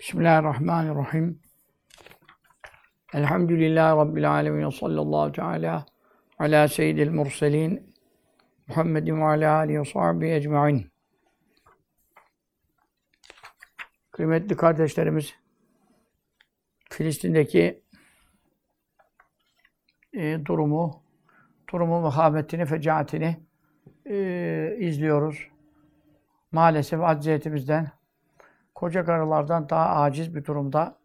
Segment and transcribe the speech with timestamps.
[0.00, 1.40] Bismillahirrahmanirrahim.
[3.12, 4.70] Elhamdülillahi Rabbil alemin.
[4.70, 5.86] Sallallahu teala
[6.38, 7.94] ala seyyidil murselin.
[8.68, 10.86] Muhammedin ve ala alihi ve sahbihi ecma'in.
[14.12, 15.34] Kıymetli kardeşlerimiz,
[16.90, 17.82] Filistin'deki
[20.12, 21.02] e, durumu,
[21.72, 23.36] durumu muhabbetini, fecaatini
[24.06, 25.48] e, izliyoruz.
[26.52, 27.90] Maalesef acziyetimizden,
[28.74, 30.98] koca karılardan daha aciz bir durumda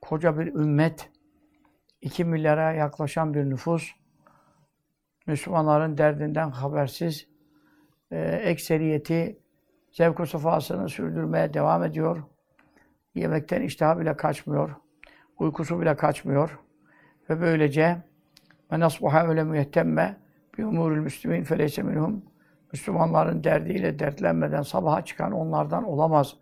[0.00, 1.10] koca bir ümmet,
[2.00, 3.92] 2 milyara yaklaşan bir nüfus,
[5.26, 7.28] Müslümanların derdinden habersiz,
[8.10, 9.38] e, ekseriyeti
[9.90, 12.22] zevk-ı sefasını sürdürmeye devam ediyor.
[13.14, 14.70] Yemekten iştah bile kaçmıyor.
[15.38, 16.58] Uykusu bile kaçmıyor.
[17.30, 18.02] Ve böylece
[18.72, 20.16] ve nasbuha öyle müyettemme
[20.58, 22.22] bi umurul müslimin feleyse minhum
[22.72, 26.36] Müslümanların derdiyle dertlenmeden sabaha çıkan onlardan olamaz.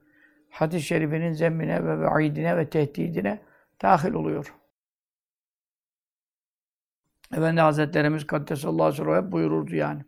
[0.54, 3.42] Hadis-i şerifinin zemmine ve vaidine ve tehdidine
[3.82, 4.54] dahil oluyor.
[7.32, 10.04] Efendi Hazretlerimiz Kaddesallahu aleyhi ve sellem buyururdu yani.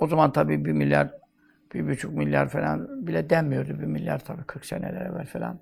[0.00, 1.14] O zaman tabii bir milyar,
[1.74, 3.68] bir buçuk milyar falan bile denmiyordu.
[3.68, 5.60] Bir milyar tabii 40 seneler evvel falan.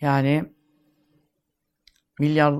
[0.00, 0.44] Yani
[2.18, 2.54] milyar,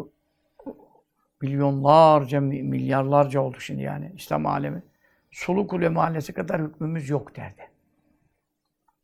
[1.42, 4.82] milyonlarca, milyarlarca oldu şimdi yani İslam alemi.
[5.30, 7.70] Sulu Kule Mahallesi kadar hükmümüz yok derdi.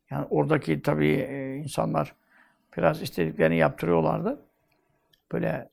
[0.09, 2.15] Yani oradaki tabii e, insanlar
[2.77, 4.45] biraz istediklerini yaptırıyorlardı.
[5.31, 5.69] Böyle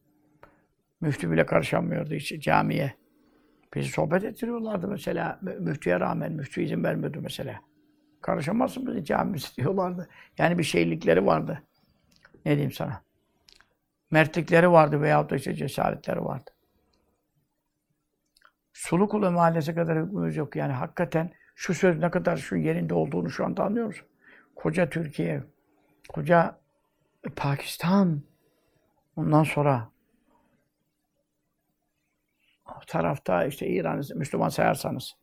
[1.01, 2.95] müftü bile karışamıyordu hiç camiye.
[3.75, 5.41] Bizi sohbet ettiriyorlardı mesela.
[5.43, 7.61] Müftüye rağmen müftü izin vermiyordu mesela.
[8.21, 10.09] Karışamazsın bizi camimiz diyorlardı.
[10.39, 11.63] Yani bir şeylikleri vardı.
[12.45, 13.03] Ne diyeyim sana?
[14.11, 16.51] Mertlikleri vardı veyahut da işte cesaretleri vardı.
[18.73, 20.57] Sulukulu mahallesi kadar hükmümüz yok.
[20.57, 24.05] Yani hakikaten şu söz ne kadar şu yerinde olduğunu şu anda anlıyoruz.
[24.57, 25.43] Koca Türkiye,
[26.09, 26.59] koca
[27.37, 28.23] Pakistan,
[29.17, 29.93] ondan sonra
[32.87, 35.17] tarafta işte İran'ı Müslüman sayarsanız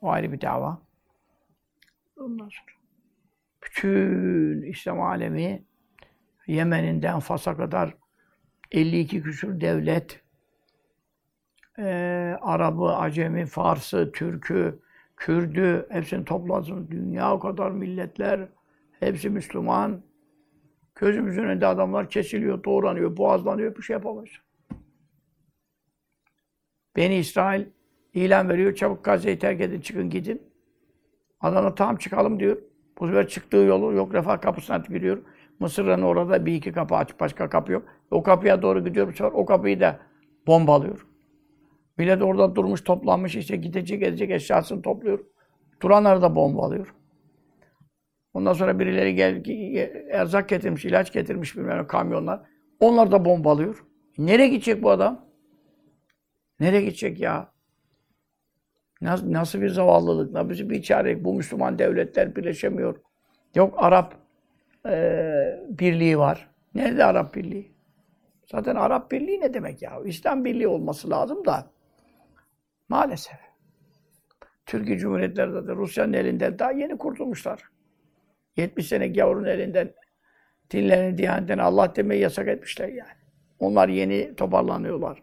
[0.00, 0.82] o ayrı bir dava.
[2.16, 2.76] Ondan sonra
[3.62, 5.64] bütün İslam alemi
[6.46, 7.94] Yemen'inden Fas'a kadar
[8.72, 10.22] 52 küsur devlet
[11.78, 14.78] e, Arabı, Acemi, Farsı, Türk'ü,
[15.16, 16.88] Kürd'ü hepsini topladım.
[16.90, 18.48] Dünya o kadar milletler
[19.00, 20.02] hepsi Müslüman.
[20.94, 24.28] Gözümüzün önünde adamlar kesiliyor, doğranıyor, boğazlanıyor, bir şey yapamaz.
[26.96, 27.66] Beni İsrail
[28.14, 30.42] ilan veriyor, çabuk Gazze'yi terk edin, çıkın gidin.
[31.40, 32.58] Adana tam çıkalım diyor.
[32.98, 35.18] Bu sefer çıktığı yolu yok, refah kapısına giriyor.
[35.60, 37.88] Mısır'ın orada bir iki kapı açık, başka kapı yok.
[38.10, 40.00] O kapıya doğru gidiyor bu sefer, o kapıyı da
[40.46, 41.06] bombalıyor.
[41.98, 45.24] Millet orada durmuş, toplanmış, işte gidecek, edecek eşyasını topluyor.
[45.82, 46.94] Duranları da bombalıyor.
[48.34, 49.42] Ondan sonra birileri gel,
[50.10, 52.40] erzak getirmiş, ilaç getirmiş bilmem kamyonlar.
[52.80, 53.84] Onlar da bombalıyor.
[54.18, 55.26] Nereye gidecek bu adam?
[56.60, 57.52] Nereye gidecek ya?
[59.00, 61.24] Nasıl, nasıl bir zavallılık, nasıl bir çare?
[61.24, 62.96] Bu Müslüman devletler birleşemiyor.
[63.54, 64.14] Yok Arap
[64.88, 66.48] e, birliği var.
[66.74, 67.72] Nerede Arap birliği?
[68.50, 70.00] Zaten Arap birliği ne demek ya?
[70.04, 71.70] İslam birliği olması lazım da.
[72.88, 73.36] Maalesef.
[74.66, 77.62] Türkiye Cumhuriyetleri de Rusya'nın elinden daha yeni kurtulmuşlar.
[78.56, 79.94] 70 sene gavurun elinden
[80.70, 83.18] dinlerini, diyanetini Allah demeyi yasak etmişler yani.
[83.58, 85.22] Onlar yeni toparlanıyorlar.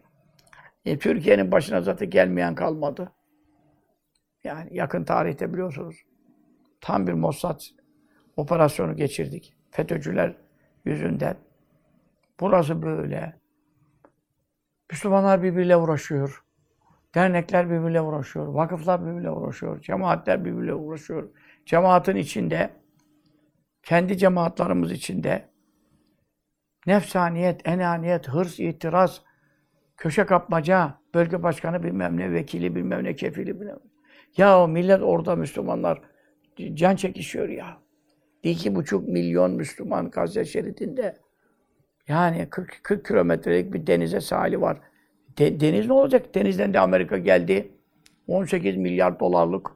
[0.84, 3.12] E, Türkiye'nin başına zaten gelmeyen kalmadı.
[4.44, 6.04] Yani yakın tarihte biliyorsunuz
[6.80, 7.60] tam bir Mossad
[8.36, 9.54] operasyonu geçirdik.
[9.70, 10.36] FETÖ'cüler
[10.84, 11.36] yüzünden.
[12.40, 13.36] Burası böyle.
[14.90, 16.44] Müslümanlar birbiriyle uğraşıyor.
[17.14, 18.46] Dernekler birbiriyle uğraşıyor.
[18.46, 19.80] Vakıflar birbiriyle uğraşıyor.
[19.80, 21.28] Cemaatler birbiriyle uğraşıyor.
[21.66, 22.70] Cemaatin içinde,
[23.82, 25.48] kendi cemaatlarımız içinde
[26.86, 29.22] nefsaniyet, enaniyet, hırs, itiraz,
[29.96, 33.94] köşe kapmaca, bölge başkanı bilmem ne, vekili bilmem ne, kefili bilmem ne.
[34.36, 36.00] Ya o millet orada Müslümanlar
[36.74, 37.78] can çekişiyor ya.
[38.42, 41.16] İki buçuk milyon Müslüman Gazze şeridinde.
[42.08, 44.80] Yani 40, 40 kilometrelik bir denize sahili var.
[45.38, 46.34] De, deniz ne olacak?
[46.34, 47.72] Denizden de Amerika geldi.
[48.28, 49.70] 18 milyar dolarlık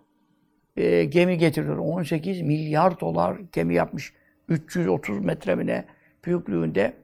[0.76, 1.76] e, gemi getiriyor.
[1.76, 4.12] 18 milyar dolar gemi yapmış.
[4.48, 5.84] 330 metre mi ne
[6.24, 6.96] büyüklüğünde.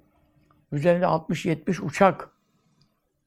[0.73, 2.31] Üzerinde 60-70 uçak.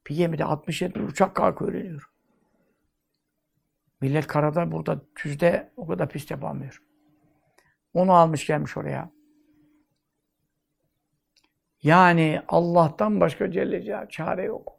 [0.10, 2.10] Bir gemide 60-70 uçak kalkıyor öğreniyor.
[4.02, 6.82] Millet karada burada düzde o kadar pist yapamıyor.
[7.94, 9.12] Onu almış gelmiş oraya.
[11.84, 14.77] Yani Allah'tan başka Celle çare yok.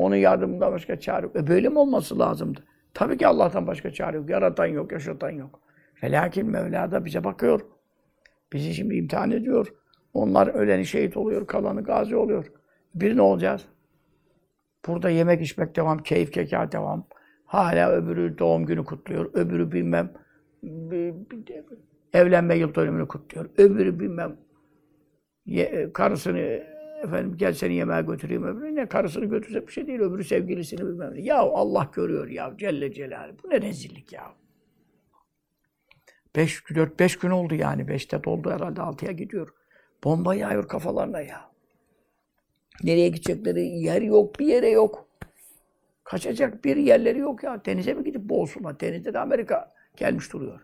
[0.00, 1.36] Onun yardımından başka çare yok.
[1.36, 2.64] E böyle mi olması lazımdı?
[2.94, 4.30] Tabii ki Allah'tan başka çare yok.
[4.30, 5.60] Yaratan yok, yaşatan yok.
[6.02, 7.60] Velakin Mevla da bize bakıyor.
[8.52, 9.66] Bizi şimdi imtihan ediyor.
[10.14, 12.52] Onlar öleni şehit oluyor, kalanı gazi oluyor.
[12.94, 13.66] Bir ne olacağız?
[14.86, 17.06] Burada yemek içmek devam, keyif keka devam.
[17.44, 20.12] Hala öbürü doğum günü kutluyor, öbürü bilmem
[22.12, 23.50] evlenme yıl dönümünü kutluyor.
[23.58, 24.36] Öbürü bilmem
[25.46, 26.62] ye- karısını
[27.04, 28.74] efendim gel seni yemeğe götüreyim öbürü.
[28.74, 31.20] Ne karısını götürse bir şey değil, öbürü sevgilisini bilmem ne.
[31.20, 33.36] Ya Allah görüyor ya Celle Celaluhu.
[33.44, 34.24] Bu ne rezillik ya.
[36.36, 37.82] 5 4 5 gün oldu yani.
[37.82, 39.48] 5'te doldu herhalde 6'ya gidiyor.
[40.04, 41.50] Bomba yağıyor kafalarına ya.
[42.82, 45.08] Nereye gidecekleri yer yok, bir yere yok.
[46.04, 47.64] Kaçacak bir yerleri yok ya.
[47.64, 48.80] Denize mi gidip boğulsunlar?
[48.80, 50.60] Denizde de Amerika gelmiş duruyor.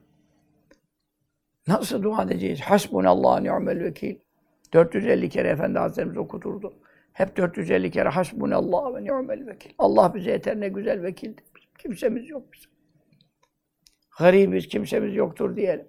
[1.69, 2.61] Nasıl dua edeceğiz?
[2.61, 4.17] Hasbunallah ni'mel vekil.
[4.73, 6.75] 450 kere Efendi Hazretlerimiz okuturdu.
[7.13, 9.71] Hep 450 kere hasbunallah ve ni'mel vekil.
[9.79, 11.45] Allah bize yeter ne güzel vekildir.
[11.57, 12.71] Bizim kimsemiz yok bizim.
[14.19, 15.89] Garibiz, kimsemiz yoktur diyelim.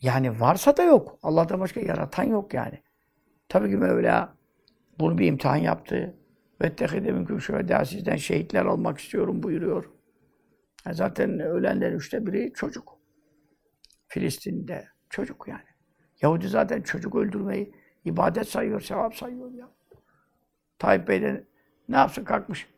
[0.00, 1.18] Yani varsa da yok.
[1.22, 2.82] Allah'tan başka yaratan yok yani.
[3.48, 4.36] Tabii ki Mevla
[4.98, 6.14] bunu bir imtihan yaptı.
[6.62, 9.90] Ve tehide mümkün şöyle sizden şehitler almak istiyorum buyuruyor.
[10.90, 12.98] E Zaten ölenlerin üçte biri çocuk.
[14.08, 15.71] Filistin'de çocuk yani.
[16.22, 17.74] Yahudi zaten çocuk öldürmeyi
[18.04, 19.68] ibadet sayıyor, sevap sayıyor ya.
[20.78, 21.44] Tayyip Bey de
[21.88, 22.68] ne yapsın kalkmış.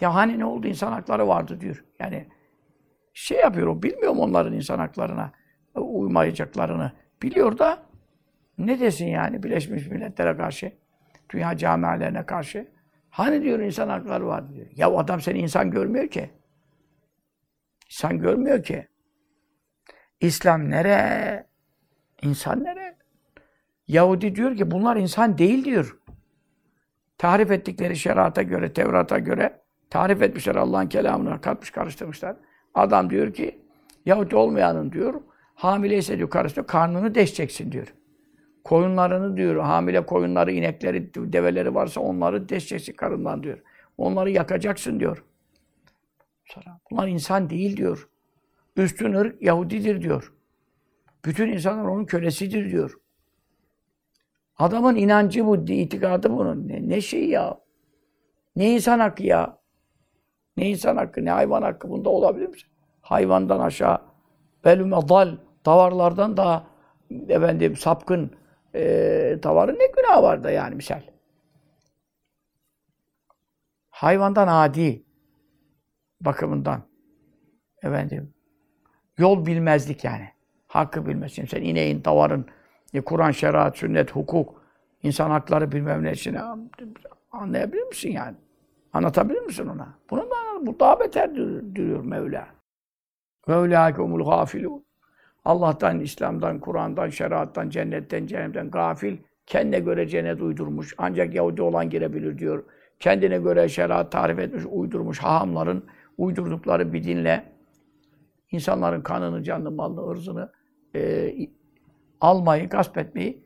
[0.00, 1.84] Ya hani ne oldu insan hakları vardı diyor.
[1.98, 2.26] Yani
[3.12, 5.32] şey yapıyor o, bilmiyorum onların insan haklarına
[5.74, 6.92] uymayacaklarını.
[7.22, 7.82] Biliyor da
[8.58, 10.72] ne desin yani Birleşmiş Milletler'e karşı,
[11.30, 12.68] dünya camialerine karşı.
[13.10, 14.66] Hani diyor insan hakları var diyor.
[14.76, 16.30] Ya adam seni insan görmüyor ki.
[17.90, 18.88] İnsan görmüyor ki.
[20.20, 21.46] İslam nere?
[22.22, 22.81] İnsan nere?
[23.92, 25.98] Yahudi diyor ki bunlar insan değil diyor.
[27.18, 29.60] Tarif ettikleri şerata göre, Tevrat'a göre
[29.90, 32.36] tarif etmişler Allah'ın kelamını katmış karıştırmışlar.
[32.74, 33.58] Adam diyor ki
[34.06, 35.14] Yahudi olmayanın diyor
[35.54, 37.94] hamileyse diyor karısı diyor, karnını deşeceksin diyor.
[38.64, 43.58] Koyunlarını diyor, hamile koyunları, inekleri, develeri varsa onları deşeceksin karından diyor.
[43.98, 45.24] Onları yakacaksın diyor.
[46.90, 48.08] Bunlar insan değil diyor.
[48.76, 50.32] Üstün ırk Yahudidir diyor.
[51.24, 53.01] Bütün insanlar onun kölesidir diyor.
[54.58, 56.68] Adamın inancı bu, itikadı bunun.
[56.68, 57.60] Ne, ne şey ya?
[58.56, 59.58] Ne insan hakkı ya?
[60.56, 62.54] Ne insan hakkı, ne hayvan hakkı bunda olabilir mi?
[63.00, 63.98] Hayvandan aşağı
[64.64, 66.66] belüme dal, davarlardan daha
[67.28, 68.30] efendim sapkın
[68.74, 68.82] e,
[69.42, 71.02] davarın ne günahı var da yani misal.
[73.90, 75.04] Hayvandan adi
[76.20, 76.82] bakımından
[77.82, 78.34] efendim
[79.18, 80.28] yol bilmezlik yani.
[80.66, 81.46] Hakkı bilmezsin.
[81.46, 82.46] Sen ineğin, davarın,
[82.94, 84.62] e, Kur'an, şeriat, sünnet, hukuk,
[85.02, 86.36] insan hakları bilmem ne için
[87.32, 88.36] anlayabilir misin yani?
[88.92, 89.98] Anlatabilir misin ona?
[90.10, 91.34] Bunu da bu daha beter
[91.74, 92.46] diyor Mevla.
[93.48, 94.84] Mevlâkumul gâfilûn.
[95.44, 99.16] Allah'tan, İslam'dan, Kur'an'dan, şeriattan, cennetten, cehennemden gafil,
[99.46, 100.94] kendine göre cennet uydurmuş.
[100.98, 102.64] Ancak Yahudi olan girebilir diyor.
[103.00, 105.18] Kendine göre şeriat tarif etmiş, uydurmuş.
[105.18, 105.84] Hahamların
[106.18, 107.52] uydurdukları bir dinle
[108.50, 110.52] insanların kanını, canını, malını, ırzını
[110.94, 111.32] e,
[112.22, 113.44] almayı, gasp etmeyi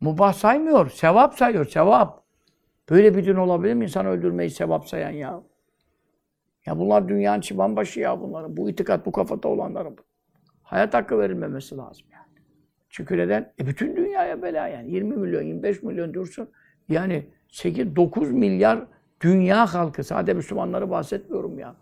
[0.00, 0.90] mubah saymıyor.
[0.90, 2.22] Sevap sayıyor, sevap.
[2.90, 3.84] Böyle bir din olabilir mi?
[3.84, 5.42] İnsan öldürmeyi sevap sayan ya.
[6.66, 8.56] Ya bunlar dünyanın çıbanbaşı ya bunların.
[8.56, 9.96] Bu itikat, bu kafada olanların.
[10.62, 12.44] Hayat hakkı verilmemesi lazım yani.
[12.88, 13.52] Çünkü neden?
[13.60, 14.92] E bütün dünyaya bela yani.
[14.92, 16.48] 20 milyon, 25 milyon dursun.
[16.88, 18.86] Yani 8-9 milyar
[19.20, 20.04] dünya halkı.
[20.04, 21.76] Sadece Müslümanları bahsetmiyorum ya.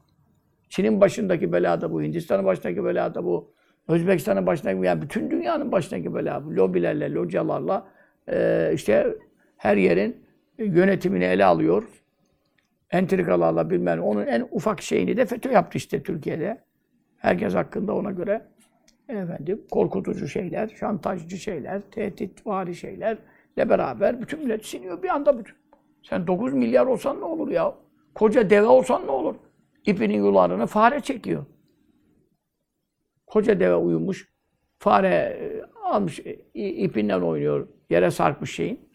[0.68, 3.52] Çin'in başındaki bela da bu, Hindistan'ın başındaki bela da bu,
[3.90, 6.56] Özbekistan'ın başındaki yani bütün dünyanın başındaki bu.
[6.56, 7.86] Lobilerle, localarla
[8.28, 9.16] e, işte
[9.56, 10.24] her yerin
[10.58, 11.84] yönetimini ele alıyor.
[12.90, 14.02] Entrikalarla bilmem.
[14.02, 16.58] Onun en ufak şeyini de FETÖ yaptı işte Türkiye'de.
[17.16, 18.42] Herkes hakkında ona göre
[19.08, 23.18] efendim korkutucu şeyler, şantajcı şeyler, tehditvari şeylerle
[23.68, 25.54] beraber bütün millet siniyor bir anda bütün.
[26.02, 27.74] Sen 9 milyar olsan ne olur ya?
[28.14, 29.34] Koca deve olsan ne olur?
[29.86, 31.46] İpinin yularını fare çekiyor.
[33.30, 34.28] Koca deve uyumuş.
[34.78, 37.68] Fare e, almış e, ipinden oynuyor.
[37.90, 38.90] Yere sarkmış şeyin.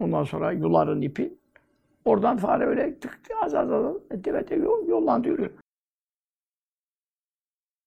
[0.00, 1.34] Ondan sonra yuların ipi.
[2.04, 5.50] Oradan fare öyle tık tık az az az deve de yol, yollandı yürüyor.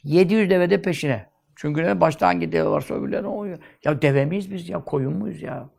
[0.04, 1.30] 700 deve de peşine.
[1.56, 2.02] Çünkü ne?
[2.02, 3.60] Başta hangi deve varsa öbürlerine oynuyor.
[3.84, 4.84] Ya deve miyiz biz ya?
[4.84, 5.70] Koyun muyuz ya?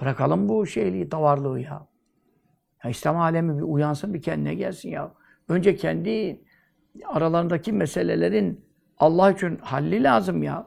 [0.00, 1.86] Bırakalım bu şeyliği, davarlığı ya.
[2.84, 2.90] ya.
[2.90, 5.12] İslam alemi bir uyansın, bir kendine gelsin ya.
[5.48, 6.40] Önce kendi
[7.04, 8.67] aralarındaki meselelerin
[9.00, 10.66] Allah için halli lazım ya.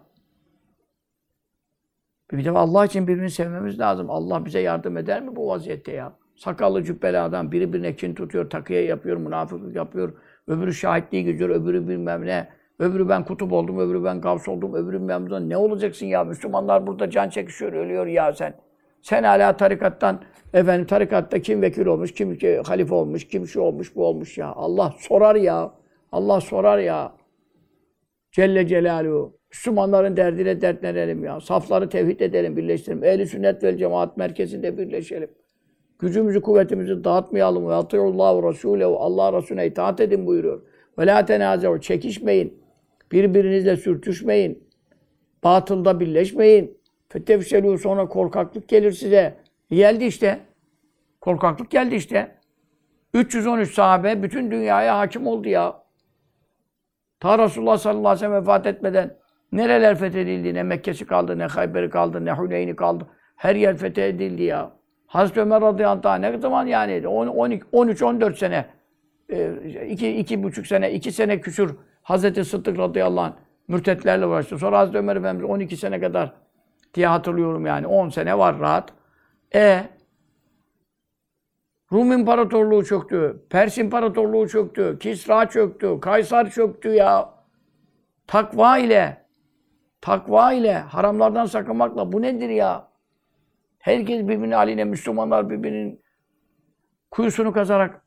[2.31, 4.09] Bir de Allah için birbirini sevmemiz lazım.
[4.09, 6.13] Allah bize yardım eder mi bu vaziyette ya?
[6.35, 10.13] Sakallı cübbeli adam biri birine kin tutuyor, takıya yapıyor, münafıklık yapıyor.
[10.47, 12.49] Öbürü şahitliği gidiyor, öbürü bilmem ne.
[12.79, 15.49] Öbürü ben kutup oldum, öbürü ben gavs oldum, öbürü ben buradan.
[15.49, 16.23] Ne olacaksın ya?
[16.23, 18.53] Müslümanlar burada can çekişiyor, ölüyor ya sen.
[19.01, 20.21] Sen hala tarikattan,
[20.53, 24.47] efendim tarikatta kim vekil olmuş, kim ki halife olmuş, kim şu olmuş, bu olmuş ya.
[24.47, 25.71] Allah sorar ya.
[26.11, 27.11] Allah sorar ya.
[28.31, 29.37] Celle Celaluhu.
[29.49, 31.39] Müslümanların derdine dertlenelim ya.
[31.39, 33.03] Safları tevhid edelim, birleştirelim.
[33.03, 35.29] Ehli sünnet vel cemaat merkezinde birleşelim.
[35.99, 37.67] Gücümüzü, kuvvetimizi dağıtmayalım.
[37.67, 38.99] Ve atıyullahu Resulehu.
[38.99, 40.61] Allah Resulüne itaat edin buyuruyor.
[40.99, 41.79] Ve la tenazev.
[41.79, 42.61] Çekişmeyin.
[43.11, 44.63] Birbirinizle sürtüşmeyin.
[45.43, 46.77] Batılda birleşmeyin.
[47.09, 49.35] Fetefşelû sonra korkaklık gelir size.
[49.69, 50.39] Geldi işte.
[51.21, 52.35] Korkaklık geldi işte.
[53.13, 55.80] 313 sahabe bütün dünyaya hakim oldu ya.
[57.21, 59.15] Ta Resulullah sallallahu aleyhi ve sellem vefat etmeden
[59.51, 60.53] nereler fethedildi?
[60.53, 63.07] Ne Mekke'si kaldı, ne Hayber'i kaldı, ne Huneyn'i kaldı.
[63.35, 64.71] Her yer fethedildi ya.
[65.07, 68.65] Hazreti Ömer radıyallahu anh ne zaman yani 13-14 sene
[69.29, 69.51] e,
[69.89, 73.33] iki, iki buçuk sene, iki sene küsur Hazreti Sıddık radıyallahu anh
[73.67, 74.57] mürtetlerle uğraştı.
[74.57, 76.33] Sonra Hazreti Ömer Efendimiz 12 sene kadar
[76.93, 77.87] diye hatırlıyorum yani.
[77.87, 78.93] 10 sene var rahat.
[79.55, 79.83] E
[81.91, 83.45] Rum İmparatorluğu çöktü.
[83.49, 84.97] Pers İmparatorluğu çöktü.
[84.99, 85.99] Kisra çöktü.
[86.01, 87.29] Kaysar çöktü ya.
[88.27, 89.25] Takva ile
[90.01, 92.91] takva ile haramlardan sakınmakla bu nedir ya?
[93.79, 96.01] Herkes birbirinin haline, Müslümanlar birbirinin
[97.11, 98.01] kuyusunu kazarak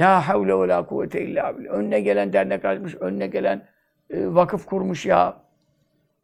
[0.00, 1.72] La havle ve la kuvvete illa billah.
[1.72, 3.68] Önüne gelen dernek açmış, önüne gelen
[4.10, 5.42] e, vakıf kurmuş ya.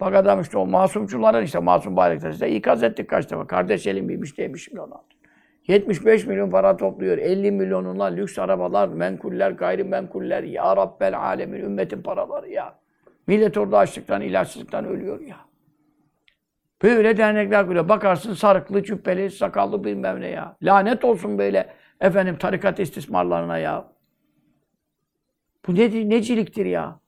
[0.00, 3.46] Bak adam işte o masumcuların işte masum bayraklar işte ikaz ettik kaç defa.
[3.46, 5.04] Kardeş elim bilmiş demiş şimdi ona.
[5.68, 7.18] 75 milyon para topluyor.
[7.18, 10.42] 50 milyonunla lüks arabalar, menkuller, gayrimenkuller.
[10.42, 12.78] Ya Rabbel alemin, ümmetin paraları ya.
[13.26, 15.36] Millet orada açlıktan, ilaçsızlıktan ölüyor ya.
[16.82, 17.88] Böyle dernekler kuruyor.
[17.88, 20.56] Bakarsın sarıklı, cübbeli, sakallı bilmem ne ya.
[20.62, 23.92] Lanet olsun böyle efendim tarikat istismarlarına ya.
[25.66, 27.00] Bu ne, neciliktir ya?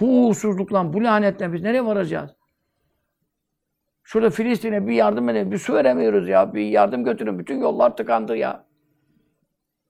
[0.00, 2.39] Bu uğursuzlukla, bu lanetle biz nereye varacağız?
[4.12, 6.54] Şurada Filistin'e bir yardım edelim, bir su veremiyoruz ya.
[6.54, 7.38] Bir yardım götürün.
[7.38, 8.64] Bütün yollar tıkandı ya.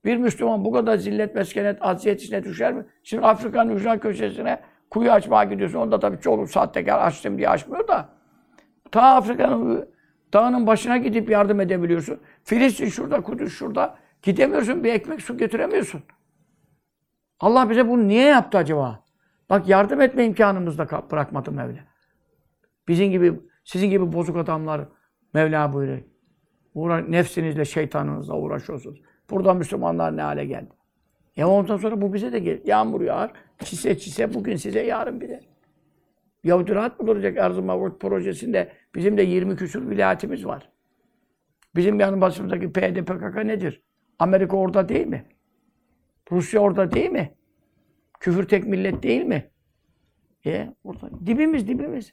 [0.05, 2.87] Bir Müslüman bu kadar zillet, meskenet, aziyet içine düşer mi?
[3.03, 4.61] Şimdi Afrika'nın ücra köşesine
[4.91, 5.79] kuyu açmaya gidiyorsun.
[5.79, 8.09] Onda tabii çoğu sahtekar açtım diye açmıyor da.
[8.93, 9.89] Ta Afrika'nın
[10.33, 12.21] dağının başına gidip yardım edebiliyorsun.
[12.45, 13.99] Filistin şurada, Kudüs şurada.
[14.23, 16.03] Gidemiyorsun, bir ekmek su götüremiyorsun.
[17.41, 19.05] Allah bize bunu niye yaptı acaba?
[19.51, 21.81] Bak yardım etme imkanımız da bırakmadı Mevla.
[22.89, 24.89] Bizim gibi, sizin gibi bozuk adamlar
[25.35, 26.03] Mevla buyuruyor.
[26.75, 29.03] Uğra nefsinizle, şeytanınızla uğraşıyorsunuz.
[29.31, 30.71] Burada Müslümanlar ne hale geldi?
[31.37, 32.63] Ya ondan sonra bu bize de gelir.
[32.65, 33.33] Yağmur yağar,
[33.65, 35.41] çise çise bugün size yarın bile.
[36.45, 38.73] Yahudi rahat mı duracak Arz-ı Mavut projesinde?
[38.95, 40.71] Bizim de 20 küsur vilayetimiz var.
[41.77, 43.83] Bizim yanı başımızdaki PYD, PKK nedir?
[44.19, 45.25] Amerika orada değil mi?
[46.33, 47.35] Rusya orada değil mi?
[48.21, 49.51] Küfür tek millet değil mi?
[50.47, 51.27] E orada.
[51.27, 52.13] Dibimiz dibimiz.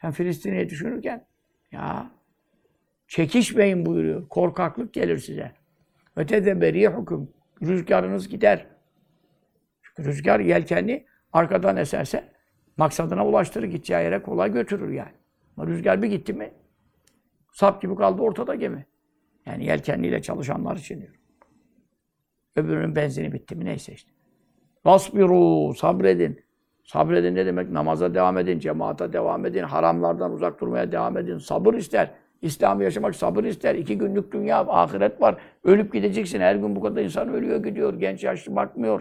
[0.00, 1.26] Sen Filistin'i düşünürken
[1.72, 2.10] ya
[3.08, 4.28] çekişmeyin buyuruyor.
[4.28, 5.52] Korkaklık gelir size.
[6.16, 7.30] Öte de beri hüküm.
[7.62, 8.66] Rüzgarınız gider.
[9.82, 12.32] Çünkü rüzgar yelkenli arkadan eserse
[12.76, 13.66] maksadına ulaştırır.
[13.66, 15.14] Gideceği yere kolay götürür yani.
[15.56, 16.52] Ama rüzgar bir gitti mi
[17.52, 18.86] sap gibi kaldı ortada gemi.
[19.46, 21.14] Yani yelkenliyle çalışanlar için diyor.
[22.56, 24.10] Öbürünün benzini bitti mi neyse işte.
[24.84, 26.44] Vasbiru, sabredin.
[26.92, 27.70] Sabredin ne demek?
[27.70, 31.38] Namaza devam edin, cemaata devam edin, haramlardan uzak durmaya devam edin.
[31.38, 32.10] Sabır ister.
[32.42, 33.74] İslam'ı yaşamak sabır ister.
[33.74, 35.36] İki günlük dünya, ahiret var.
[35.64, 36.40] Ölüp gideceksin.
[36.40, 37.94] Her gün bu kadar insan ölüyor gidiyor.
[37.94, 39.00] Genç yaşlı bakmıyor.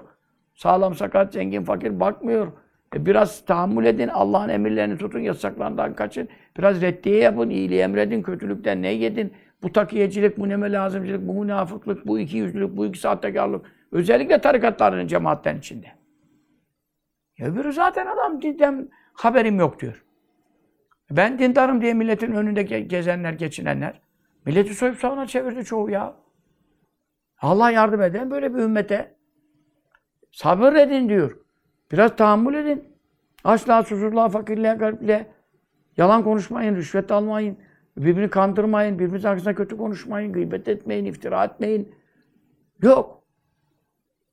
[0.55, 2.47] Sağlam sakat, zengin fakir bakmıyor.
[2.95, 4.07] E biraz tahammül edin.
[4.07, 6.29] Allah'ın emirlerini tutun, yasaklarından kaçın.
[6.57, 9.33] Biraz reddiye yapın, iyiliği emredin, kötülükten ne yedin?
[9.63, 13.65] Bu takiyecilik, bu neme lazımcılık, bu münafıklık, bu iki yüzlülük, bu iki sahtekarlık.
[13.91, 15.98] Özellikle tarikatların, cemaatten içinde.
[17.41, 20.05] Öbürü zaten adam dinden haberim yok diyor.
[21.11, 24.01] Ben dindarım diye milletin önünde gezenler, geçinenler.
[24.45, 26.15] Milleti soyup savuna çevirdi çoğu ya.
[27.41, 29.15] Allah yardım eden böyle bir ümmete
[30.31, 31.37] sabır edin diyor.
[31.91, 32.83] Biraz tahammül edin.
[33.43, 35.27] Açlığa, susuzluğa, fakirliğe, garipliğe.
[35.97, 37.57] Yalan konuşmayın, rüşvet almayın.
[37.97, 41.95] Birbirini kandırmayın, birbirinizin arkasında kötü konuşmayın, gıybet etmeyin, iftira etmeyin.
[42.81, 43.18] Yok.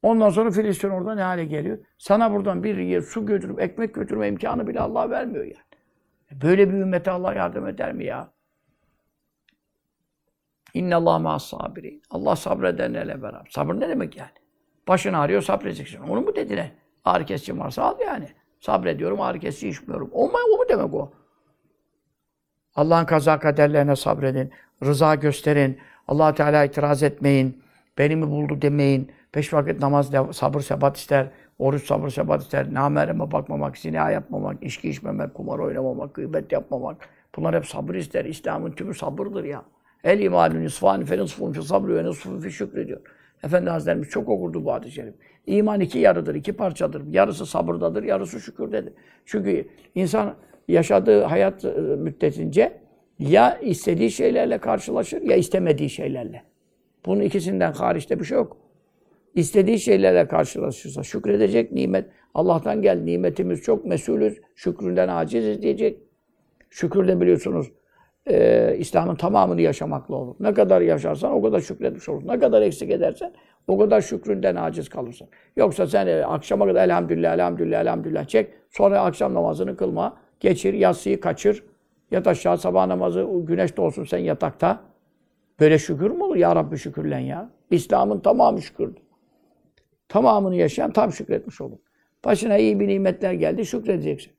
[0.06, 1.78] Ondan sonra Filistin orada ne hale geliyor?
[1.98, 6.42] Sana buradan bir yer su götürüp ekmek götürme imkanı bile Allah vermiyor yani.
[6.42, 8.32] Böyle bir ümmete Allah yardım eder mi ya?
[10.74, 12.02] İnne Allah ma sabirin.
[12.10, 13.48] Allah sabredenlerle beraber.
[13.50, 14.30] Sabır ne demek yani?
[14.88, 15.98] Başın ağrıyor sabredeceksin.
[15.98, 16.70] Onu mu dediler?
[17.04, 18.28] Ağrı kesici varsa al yani.
[18.60, 20.10] Sabrediyorum, ağrı kesici içmiyorum.
[20.12, 21.12] O mu, o mu demek o?
[22.74, 24.52] Allah'ın kaza kaderlerine sabredin.
[24.84, 25.78] Rıza gösterin.
[26.08, 27.62] allah Teala itiraz etmeyin.
[27.98, 29.15] Beni mi buldu demeyin.
[29.36, 31.26] Beş vakit namaz sabır sebat ister.
[31.58, 32.74] Oruç sabır sebat ister.
[32.74, 37.08] Namereme bakmamak, zina yapmamak, içki içmemek, kumar oynamamak, gıybet yapmamak.
[37.36, 38.24] Bunlar hep sabır ister.
[38.24, 39.62] İslam'ın tümü sabırdır ya.
[40.04, 43.00] El imanun nisfani fe nisfun fi sabrı ve nisfun fi şükrü diyor.
[43.44, 45.14] Efendi Hazretlerimiz çok okurdu bu hadis-i şerif.
[45.46, 47.12] İman iki yarıdır, iki parçadır.
[47.12, 48.92] Yarısı sabırdadır, yarısı şükürdedir.
[49.24, 50.34] Çünkü insan
[50.68, 52.80] yaşadığı hayat e, müddetince
[53.18, 56.42] ya istediği şeylerle karşılaşır ya istemediği şeylerle.
[57.06, 58.65] Bunun ikisinden hariçte bir şey yok.
[59.36, 62.06] İstediği şeylerle karşılaşırsa şükredecek nimet.
[62.34, 64.40] Allah'tan gel nimetimiz çok mesulüz.
[64.54, 65.98] Şükründen aciziz diyecek.
[66.70, 67.70] Şükür de biliyorsunuz
[68.30, 70.34] e, İslam'ın tamamını yaşamakla olur.
[70.40, 72.28] Ne kadar yaşarsan o kadar şükretmiş olursun.
[72.28, 73.32] Ne kadar eksik edersen
[73.68, 75.28] o kadar şükründen aciz kalırsın.
[75.56, 78.52] Yoksa sen e, akşama kadar elhamdülillah, elhamdülillah, elhamdülillah çek.
[78.70, 80.16] Sonra akşam namazını kılma.
[80.40, 81.64] Geçir, yatsıyı kaçır.
[82.10, 84.80] Yat aşağı sabah namazı, güneş doğsun sen yatakta.
[85.60, 86.36] Böyle şükür mü olur?
[86.36, 87.50] Ya Rabbi şükürlen ya.
[87.70, 89.05] İslam'ın tamamı şükürdür.
[90.08, 91.78] Tamamını yaşayan tam şükretmiş olur.
[92.24, 94.32] Başına iyi bir nimetler geldi, şükredeceksin.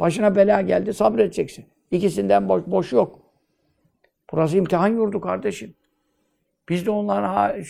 [0.00, 1.66] Başına bela geldi, sabredeceksin.
[1.90, 3.18] İkisinden boş, boş yok.
[4.32, 5.74] Burası imtihan yurdu kardeşim.
[6.68, 7.62] Biz de onların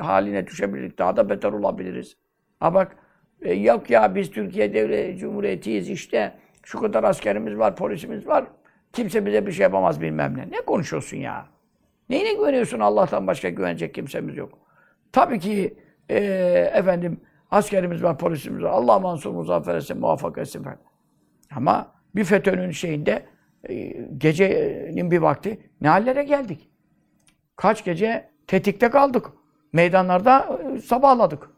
[0.00, 0.98] haline düşebiliriz.
[0.98, 2.16] Daha da beter olabiliriz.
[2.60, 2.96] Ha bak,
[3.42, 6.32] e, yok ya biz Türkiye Devlet Cumhuriyetiyiz işte.
[6.62, 8.46] Şu kadar askerimiz var, polisimiz var.
[8.92, 10.50] Kimse bize bir şey yapamaz bilmem ne.
[10.50, 11.46] Ne konuşuyorsun ya?
[12.10, 12.80] Neyine güveniyorsun?
[12.80, 14.58] Allah'tan başka güvenecek kimsemiz yok.
[15.12, 15.74] Tabii ki
[16.08, 16.16] e,
[16.74, 18.70] efendim askerimiz var, polisimiz var.
[18.70, 20.78] Allah mansur muzaffer etsin, muvaffak etsin falan.
[21.50, 23.26] Ama bir FETÖ'nün şeyinde
[23.68, 23.74] e,
[24.18, 26.70] gecenin bir vakti ne hallere geldik?
[27.56, 29.32] Kaç gece tetikte kaldık.
[29.72, 31.50] Meydanlarda e, sabahladık.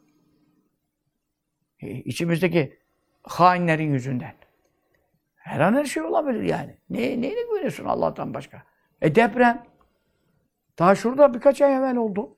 [1.80, 2.78] E, içimizdeki
[3.22, 4.34] hainlerin yüzünden.
[5.36, 6.76] Her an her şey olabilir yani.
[6.90, 8.62] Ne, neyine güveniyorsun Allah'tan başka?
[9.02, 9.66] E deprem.
[10.78, 12.36] Daha şurada birkaç ay evvel oldu.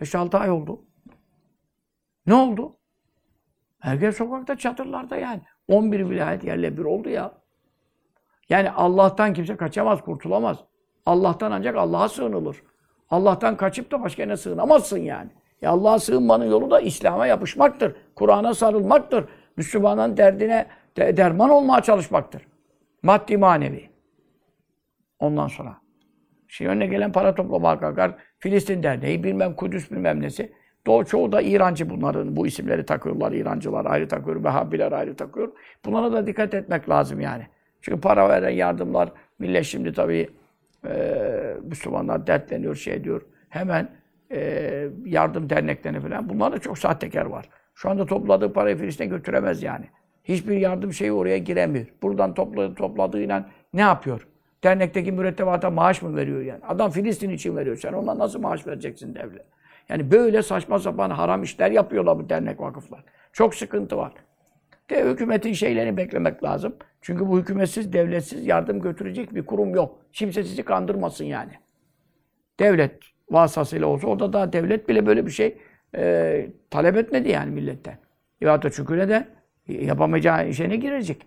[0.00, 0.84] 5-6 ay oldu.
[2.28, 2.76] Ne oldu?
[3.78, 5.40] Herkes sokakta, çadırlarda yani.
[5.68, 7.32] 11 vilayet yerle bir oldu ya.
[8.48, 10.58] Yani Allah'tan kimse kaçamaz, kurtulamaz.
[11.06, 12.62] Allah'tan ancak Allah'a sığınılır.
[13.10, 15.30] Allah'tan kaçıp da başka ne sığınamazsın yani.
[15.62, 17.96] Ya Allah'a sığınmanın yolu da İslam'a yapışmaktır.
[18.14, 19.24] Kur'an'a sarılmaktır.
[19.56, 22.42] Müslümanın derdine de- derman olmaya çalışmaktır.
[23.02, 23.90] Maddi manevi.
[25.18, 25.76] Ondan sonra.
[26.48, 28.14] Şimdi önüne gelen para toplamaya kalkar.
[28.38, 30.57] Filistin Derneği, bilmem Kudüs bilmem nesi.
[30.86, 32.36] Doğu çoğu da İrancı bunların.
[32.36, 33.32] Bu isimleri takıyorlar.
[33.32, 35.52] İrancılar ayrı takıyor, Vehhabiler ayrı takıyor.
[35.84, 37.46] Bunlara da dikkat etmek lazım yani.
[37.80, 40.28] Çünkü para veren yardımlar, millet şimdi tabii
[40.86, 43.22] e, Müslümanlar dertleniyor, şey diyor.
[43.48, 43.88] Hemen
[44.32, 46.28] e, yardım derneklerini falan.
[46.28, 47.48] Bunlarda çok sahtekar var.
[47.74, 49.84] Şu anda topladığı parayı Filistin'e götüremez yani.
[50.24, 51.86] Hiçbir yardım şeyi oraya giremiyor.
[52.02, 54.26] Buradan topladığı, topladığıyla ne yapıyor?
[54.64, 56.64] Dernekteki mürettebata maaş mı veriyor yani?
[56.68, 57.76] Adam Filistin için veriyor.
[57.76, 59.46] Sen ona nasıl maaş vereceksin devlet?
[59.88, 63.04] Yani böyle saçma sapan haram işler yapıyorlar bu dernek vakıflar.
[63.32, 64.12] Çok sıkıntı var.
[64.90, 66.76] De hükümetin şeylerini beklemek lazım.
[67.00, 69.98] Çünkü bu hükümetsiz, devletsiz yardım götürecek bir kurum yok.
[70.12, 71.52] Kimse sizi kandırmasın yani.
[72.60, 72.92] Devlet
[73.30, 75.58] vasıtasıyla olsa orada daha devlet bile böyle bir şey
[75.96, 77.98] e, talep etmedi yani milletten.
[78.40, 79.28] Ya da çünkü neden?
[79.68, 81.26] E, Yapamayacağı işe ne girecek?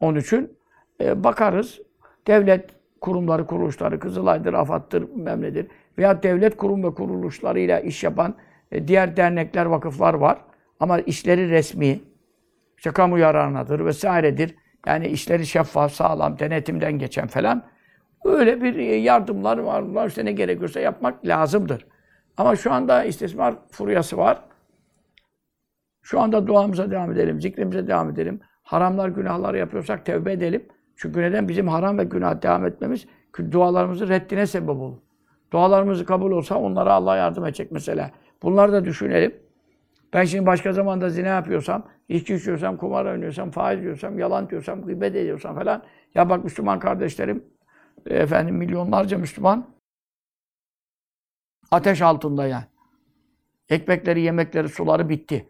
[0.00, 0.58] Onun için
[1.00, 1.80] e, bakarız.
[2.26, 5.66] Devlet kurumları, kuruluşları, Kızılay'dır, AFAD'dır, memledir
[5.98, 8.34] veya devlet kurum ve kuruluşlarıyla iş yapan
[8.72, 10.38] e, diğer dernekler, vakıflar var.
[10.80, 12.00] Ama işleri resmi,
[12.76, 14.54] işte kamu yararınadır vesairedir.
[14.86, 17.64] Yani işleri şeffaf, sağlam, denetimden geçen falan.
[18.24, 20.08] Öyle bir e, yardımlar var.
[20.08, 21.86] işte ne gerekiyorsa yapmak lazımdır.
[22.36, 24.40] Ama şu anda istismar furyası var.
[26.02, 28.40] Şu anda duamıza devam edelim, zikrimize devam edelim.
[28.62, 30.66] Haramlar, günahlar yapıyorsak tevbe edelim.
[30.96, 31.48] Çünkü neden?
[31.48, 33.06] Bizim haram ve günah devam etmemiz
[33.50, 34.98] dualarımızın reddine sebep olur.
[35.54, 38.10] Dualarımız kabul olsa onlara Allah yardım edecek mesela.
[38.42, 39.36] Bunları da düşünelim.
[40.12, 45.16] Ben şimdi başka zamanda zina yapıyorsam, içki içiyorsam, kumar oynuyorsam, faiz diyorsam, yalan diyorsam, gıybet
[45.16, 45.82] ediyorsam falan.
[46.14, 47.44] Ya bak Müslüman kardeşlerim,
[48.06, 49.66] efendim milyonlarca Müslüman
[51.70, 52.64] ateş altında yani.
[53.68, 55.48] Ekmekleri, yemekleri, suları bitti.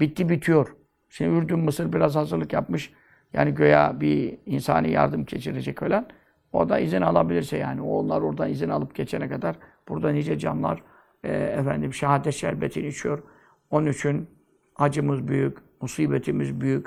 [0.00, 0.76] Bitti, bitiyor.
[1.08, 2.92] Şimdi Ürdün, Mısır biraz hazırlık yapmış.
[3.32, 6.06] Yani göya bir insani yardım geçirecek falan.
[6.52, 7.82] O da izin alabilirse yani.
[7.82, 9.56] Onlar oradan izin alıp geçene kadar
[9.88, 10.82] burada nice canlar
[11.24, 13.22] e, efendim şehadet şerbetini içiyor.
[13.70, 14.28] Onun için
[14.76, 16.86] acımız büyük, musibetimiz büyük.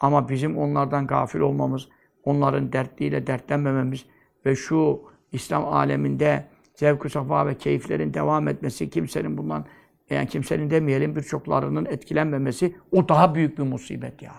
[0.00, 1.88] Ama bizim onlardan gafil olmamız,
[2.24, 4.06] onların dertliyle dertlenmememiz
[4.46, 5.00] ve şu
[5.32, 6.44] İslam aleminde
[6.74, 9.64] zevk-ı safa ve keyiflerin devam etmesi, kimsenin bundan
[10.10, 14.32] yani kimsenin demeyelim birçoklarının etkilenmemesi o daha büyük bir musibet ya.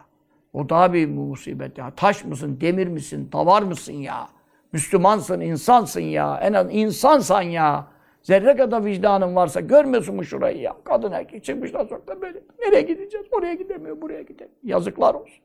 [0.54, 1.92] O daha büyük bir musibet ya.
[1.92, 4.28] Taş mısın, demir misin, davar mısın ya?
[4.72, 6.40] Müslümansın, insansın ya.
[6.44, 7.88] En az insansan ya.
[8.22, 10.76] Zerre kadar vicdanın varsa görmüyorsun mu şurayı ya?
[10.84, 12.40] Kadın erkek çıkmışlar sokakta böyle.
[12.60, 13.28] Nereye gideceğiz?
[13.32, 14.58] Oraya gidemiyor, buraya gidemiyor.
[14.64, 15.44] Yazıklar olsun.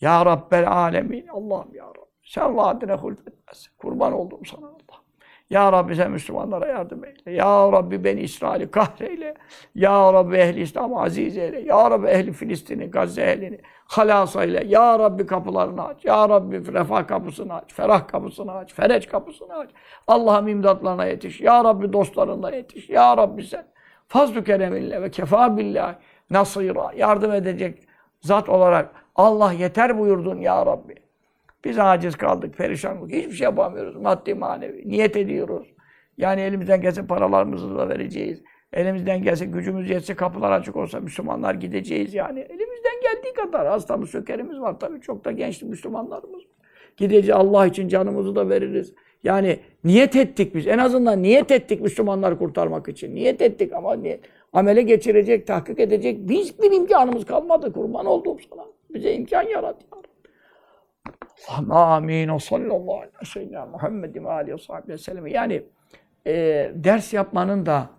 [0.00, 1.26] Ya Rabbel Alemin.
[1.26, 2.10] Allah'ım ya Rabbi.
[2.24, 3.70] Sen vaadine hulfetmezsin.
[3.78, 5.00] Kurban oldum sana Allah.
[5.50, 7.32] Ya Rabbi sen Müslümanlara yardım eyle.
[7.32, 9.34] Ya Rabbi beni İsrail'i kahreyle.
[9.74, 11.60] Ya Rabbi ehli İslam'ı aziz eyle.
[11.60, 14.64] Ya Rabbi ehli Filistin'i, Gazze ehlini halas eyle.
[14.66, 16.04] Ya Rabbi kapılarını aç.
[16.04, 17.74] Ya Rabbi refah kapısını aç.
[17.74, 18.74] Ferah kapısını aç.
[18.74, 19.70] Fereç kapısını aç.
[20.06, 21.40] Allah'ım imdatlarına yetiş.
[21.40, 22.90] Ya Rabbi dostlarına yetiş.
[22.90, 23.66] Ya Rabbi sen
[24.08, 25.94] fazl-ı kereminle ve kefa billah
[26.30, 27.88] nasira yardım edecek
[28.20, 30.94] zat olarak Allah yeter buyurdun ya Rabbi.
[31.64, 33.10] Biz aciz kaldık, perişan olduk.
[33.10, 33.96] Hiçbir şey yapamıyoruz.
[33.96, 34.88] Maddi manevi.
[34.88, 35.68] Niyet ediyoruz.
[36.18, 38.42] Yani elimizden gelse paralarımızı da vereceğiz.
[38.72, 42.40] Elimizden gelse gücümüz yetse kapılar açık olsa Müslümanlar gideceğiz yani.
[42.90, 45.00] Elimizden geldiği kadar hastamız, sökerimiz var tabii.
[45.00, 46.42] Çok da genç Müslümanlarımız.
[46.96, 48.94] Gideceğiz Allah için canımızı da veririz.
[49.22, 50.66] Yani niyet ettik biz.
[50.66, 53.14] En azından niyet ettik Müslümanları kurtarmak için.
[53.14, 54.20] Niyet ettik ama niyet.
[54.52, 57.72] Amele geçirecek, tahkik edecek hiçbir imkanımız kalmadı.
[57.72, 58.64] Kurban olduğum sana.
[58.94, 62.28] Bize imkan yarat ya amin.
[62.28, 65.26] O sallallahu aleyhi ve sellem Muhammedin aleyhi ve sahibi sellem.
[65.26, 65.62] Yani
[66.26, 66.32] e,
[66.74, 67.90] ders yapmanın da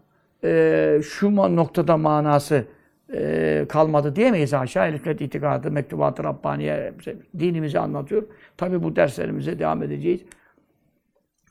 [0.43, 2.65] e, şu noktada manası
[3.13, 4.87] e, kalmadı diyemeyiz aşağı.
[4.87, 6.93] Eliflet itikadı, mektubat-ı Rabbaniye
[7.39, 8.23] dinimizi anlatıyor.
[8.57, 10.21] Tabi bu derslerimize devam edeceğiz.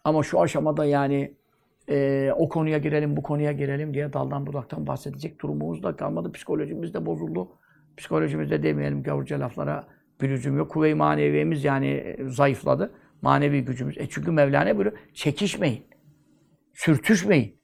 [0.05, 1.35] Ama şu aşamada yani
[1.89, 6.33] e, o konuya girelim, bu konuya girelim diye daldan budaktan bahsedecek durumumuz da kalmadı.
[6.33, 7.49] Psikolojimiz de bozuldu.
[7.97, 9.85] Psikolojimizde demeyelim gavurca laflara
[10.21, 10.71] bir lüzum yok.
[10.71, 12.93] Kuvve-i maneviyemiz yani e, zayıfladı.
[13.23, 13.99] Manevi gücümüz.
[13.99, 15.85] E çünkü Mevlana böyle çekişmeyin.
[16.75, 17.60] Sürtüşmeyin.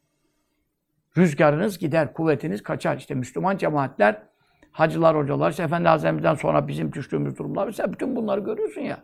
[1.16, 2.96] Rüzgarınız gider, kuvvetiniz kaçar.
[2.96, 4.22] İşte Müslüman cemaatler,
[4.72, 7.66] hacılar, hocalar, işte Efendi Hazretimizden sonra bizim düştüğümüz durumlar.
[7.66, 8.98] Mesela bütün bunları görüyorsun ya.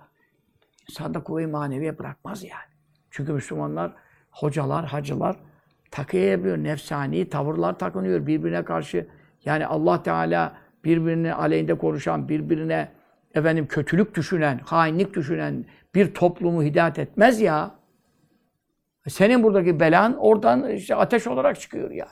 [0.90, 2.72] İnsan da kuvve-i maneviye bırakmaz yani.
[3.10, 3.92] Çünkü Müslümanlar,
[4.30, 5.36] hocalar, hacılar
[5.90, 6.58] takıya yapıyor.
[6.58, 9.06] Nefsani tavırlar takınıyor birbirine karşı.
[9.44, 10.52] Yani Allah Teala
[10.84, 12.88] birbirine aleyhinde konuşan, birbirine
[13.34, 17.74] efendim kötülük düşünen, hainlik düşünen bir toplumu hidayet etmez ya.
[19.08, 22.10] Senin buradaki belan oradan işte ateş olarak çıkıyor yani.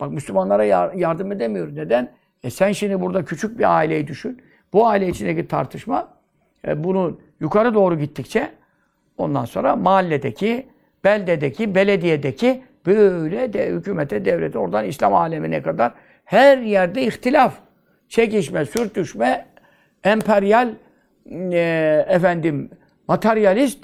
[0.00, 1.74] Bak Müslümanlara yar- yardım edemiyoruz.
[1.74, 2.12] Neden?
[2.42, 4.42] E sen şimdi burada küçük bir aileyi düşün.
[4.72, 6.08] Bu aile içindeki tartışma
[6.66, 8.50] e, bunu yukarı doğru gittikçe
[9.18, 10.66] ondan sonra mahalledeki,
[11.04, 15.92] beldedeki, belediyedeki böyle de hükümete, devlete, oradan İslam alemine kadar
[16.24, 17.54] her yerde ihtilaf,
[18.08, 19.46] çekişme, sürtüşme,
[20.04, 20.68] emperyal
[21.30, 22.70] e, efendim
[23.08, 23.78] materyalist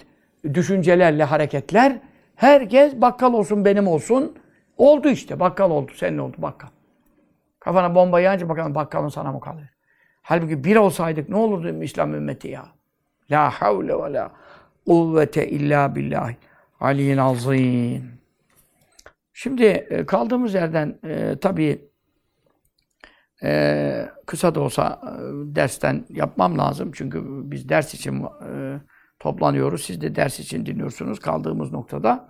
[0.55, 1.99] düşüncelerle hareketler
[2.37, 4.37] herkes bakkal olsun benim olsun
[4.77, 6.69] oldu işte bakkal oldu senin oldu bakkal.
[7.61, 9.69] Kafana bomba yağınca bakalım bakkalın sana mı kalıyor?
[10.23, 12.67] Halbuki bir olsaydık ne olurdu İslam ümmeti ya?
[13.31, 14.33] La havle ve la
[14.87, 16.37] kuvvete illa billahi
[16.81, 18.19] aliyyil azim.
[19.33, 21.89] Şimdi e, kaldığımız yerden e, tabii
[23.43, 25.11] e, kısa da olsa e,
[25.57, 26.91] dersten yapmam lazım.
[26.95, 28.81] Çünkü biz ders için e,
[29.19, 29.85] toplanıyoruz.
[29.85, 31.21] Siz de ders için dinliyorsunuz.
[31.21, 32.29] Kaldığımız noktada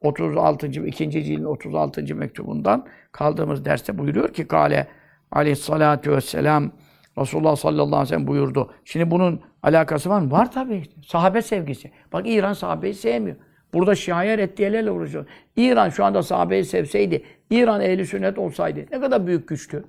[0.00, 0.66] 36.
[0.66, 1.10] 2.
[1.10, 2.14] cildin 36.
[2.14, 4.88] mektubundan kaldığımız derste buyuruyor ki Kale
[5.30, 6.72] aleyhissalatu vesselam
[7.18, 8.72] Resulullah sallallahu aleyhi ve sellem buyurdu.
[8.84, 10.30] Şimdi bunun alakası var mı?
[10.30, 10.82] Var tabii.
[11.06, 11.90] Sahabe sevgisi.
[12.12, 13.36] Bak İran sahabeyi sevmiyor.
[13.74, 15.26] Burada şair ettiyelerle uğraşıyor.
[15.56, 19.84] İran şu anda sahabeyi sevseydi, İran ehli sünnet olsaydı ne kadar büyük güçtü.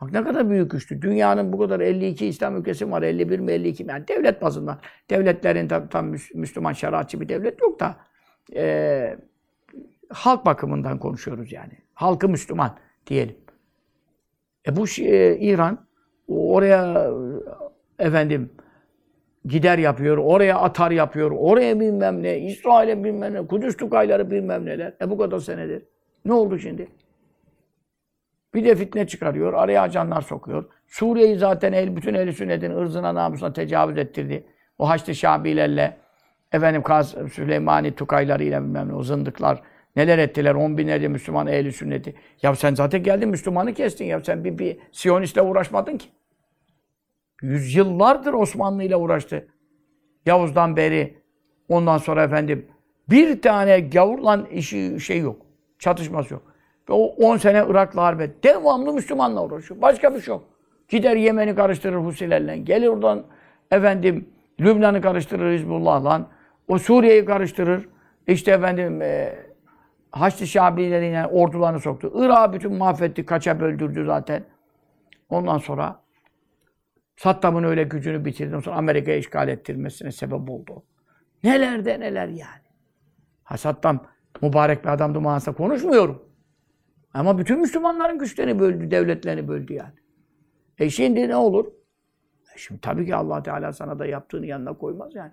[0.00, 1.02] Bak ne kadar büyük güçtü.
[1.02, 3.02] Dünyanın bu kadar 52 İslam ülkesi var.
[3.02, 3.90] 51 mi 52 mi?
[3.90, 4.78] Yani devlet bazında.
[5.10, 7.96] Devletlerin tam, tam Müslüman şeriatçı bir devlet yok da
[8.54, 9.16] e,
[10.10, 11.72] halk bakımından konuşuyoruz yani.
[11.94, 13.36] Halkı Müslüman diyelim.
[14.68, 15.86] E bu e, İran
[16.28, 17.10] oraya
[17.98, 18.50] efendim
[19.44, 24.94] gider yapıyor, oraya atar yapıyor, oraya bilmem ne, İsrail'e bilmem ne, Kudüs tukayları bilmem neler.
[25.00, 25.82] E bu kadar senedir.
[26.24, 26.88] Ne oldu şimdi?
[28.54, 30.64] Bir de fitne çıkarıyor, araya ajanlar sokuyor.
[30.86, 34.46] Suriye'yi zaten el, bütün ehl sünnetin ırzına namusuna tecavüz ettirdi.
[34.78, 35.96] O Haçlı Şabilerle,
[36.52, 39.62] efendim Kaz Süleymani Tukaylarıyla bilmem ne, o zındıklar
[39.96, 42.14] neler ettiler, on binlerce Müslüman ehl sünneti.
[42.42, 46.08] Ya sen zaten geldin Müslümanı kestin ya, sen bir, bir Siyonistle uğraşmadın ki.
[47.42, 49.48] Yüzyıllardır Osmanlı ile uğraştı.
[50.26, 51.18] Yavuz'dan beri,
[51.68, 52.66] ondan sonra efendim
[53.10, 55.46] bir tane gavurla işi şey yok,
[55.78, 56.55] çatışması yok.
[56.90, 58.42] O 10 sene Irak'la harbe.
[58.42, 59.80] Devamlı Müslümanla uğraşıyor.
[59.82, 60.44] Başka bir şey yok.
[60.88, 62.58] Gider Yemen'i karıştırır Husilerle.
[62.58, 63.24] Gelir oradan
[63.70, 64.28] efendim
[64.60, 66.30] Lübnan'ı karıştırır Hizbullah'la.
[66.68, 67.88] O Suriye'yi karıştırır.
[68.26, 69.38] İşte efendim e,
[70.12, 72.12] Haçlı Şabilerine ordularını soktu.
[72.14, 73.26] Irak'ı bütün mahvetti.
[73.26, 74.44] Kaça böldürdü zaten.
[75.28, 76.00] Ondan sonra
[77.16, 78.62] Saddam'ın öyle gücünü bitirdi.
[78.62, 80.82] Sonra Amerika'ya işgal ettirmesine sebep oldu.
[81.44, 82.66] Neler de neler yani.
[83.44, 84.06] Ha Saddam
[84.42, 86.25] mübarek bir adamdı manasında konuşmuyorum.
[87.16, 89.94] Ama bütün Müslümanların güçlerini böldü, devletlerini böldü yani.
[90.78, 91.66] E şimdi ne olur?
[92.54, 95.32] E şimdi tabii ki allah Teala sana da yaptığını yanına koymaz yani.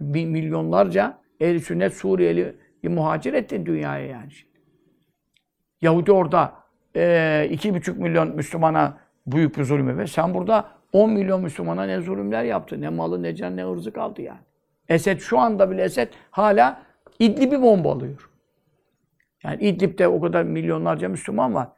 [0.00, 4.30] Bir milyonlarca ehl sünnet Suriyeli muhacir ettin dünyaya yani.
[4.30, 4.60] Şimdi.
[5.80, 6.52] Yahudi orada
[6.96, 12.00] e, iki buçuk milyon Müslümana büyük bir zulüm ve sen burada 10 milyon Müslümana ne
[12.00, 12.80] zulümler yaptı.
[12.80, 14.40] Ne malı, ne can, ne ırzı kaldı yani.
[14.88, 16.82] Esed şu anda bile Esed hala
[17.18, 18.33] İdlib'i bombalıyor.
[19.44, 21.68] Yani İdlib'de o kadar milyonlarca Müslüman var.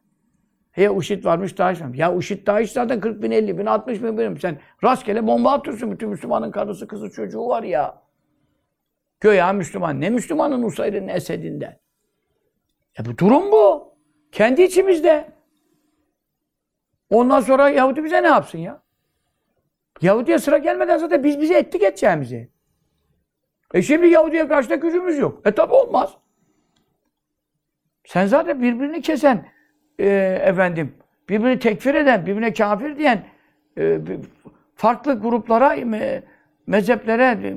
[0.70, 1.98] He IŞİD varmış, DAEŞ varmış.
[1.98, 4.38] Ya IŞİD, DAEŞ zaten 40 bin, 50 bin, 60 bin benim.
[4.38, 5.90] Sen rastgele bomba atıyorsun.
[5.90, 8.02] Bütün Müslümanın karısı, kızı, çocuğu var ya.
[9.20, 10.00] Göya Müslüman.
[10.00, 11.80] Ne Müslümanın Usayr'ın Esed'inden?
[12.98, 13.96] Ya bu durum bu.
[14.32, 15.32] Kendi içimizde.
[17.10, 18.82] Ondan sonra Yahudi bize ne yapsın ya?
[20.02, 22.50] Yahudi'ye sıra gelmeden zaten biz bize ettik edeceğimizi.
[23.74, 25.40] E şimdi Yahudi'ye karşı da gücümüz yok.
[25.44, 26.16] E tabi olmaz.
[28.06, 29.48] Sen zaten birbirini kesen,
[29.98, 30.06] e,
[30.42, 30.94] efendim,
[31.28, 33.26] birbirini tekfir eden, birbirine kafir diyen,
[33.78, 34.00] e,
[34.74, 36.22] farklı gruplara, me,
[36.66, 37.54] mezheplere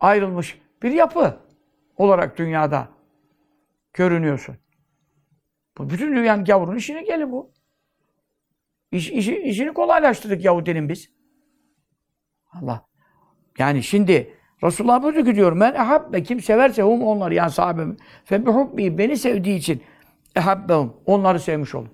[0.00, 1.38] ayrılmış bir yapı
[1.96, 2.88] olarak dünyada
[3.92, 4.56] görünüyorsun.
[5.78, 7.52] Bu bütün dünyanın gavurun işine gelir bu.
[8.92, 11.10] İş, işi, işini kolaylaştırdık Yahudinin biz.
[12.52, 12.86] Allah.
[13.58, 18.46] Yani şimdi Resulullah buyurdu ki diyor men ehabbe kim severse hum onlar yani sahabem fe
[18.46, 19.82] bihubbi beni sevdiği için
[20.36, 21.88] ehabbehum onları sevmiş olur.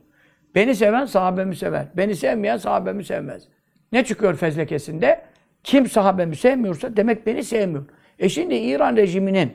[0.54, 1.86] Beni seven sahabemi sever.
[1.96, 3.48] Beni sevmeyen sahabemi sevmez.
[3.92, 5.22] Ne çıkıyor fezlekesinde?
[5.64, 7.84] Kim sahabemi sevmiyorsa demek beni sevmiyor.
[8.18, 9.52] E şimdi İran rejiminin,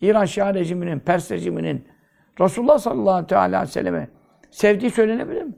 [0.00, 1.88] İran Şia rejiminin, Pers rejiminin
[2.40, 4.08] Resulullah sallallahu aleyhi ve selleme
[4.50, 5.52] sevdiği söylenebilir mi?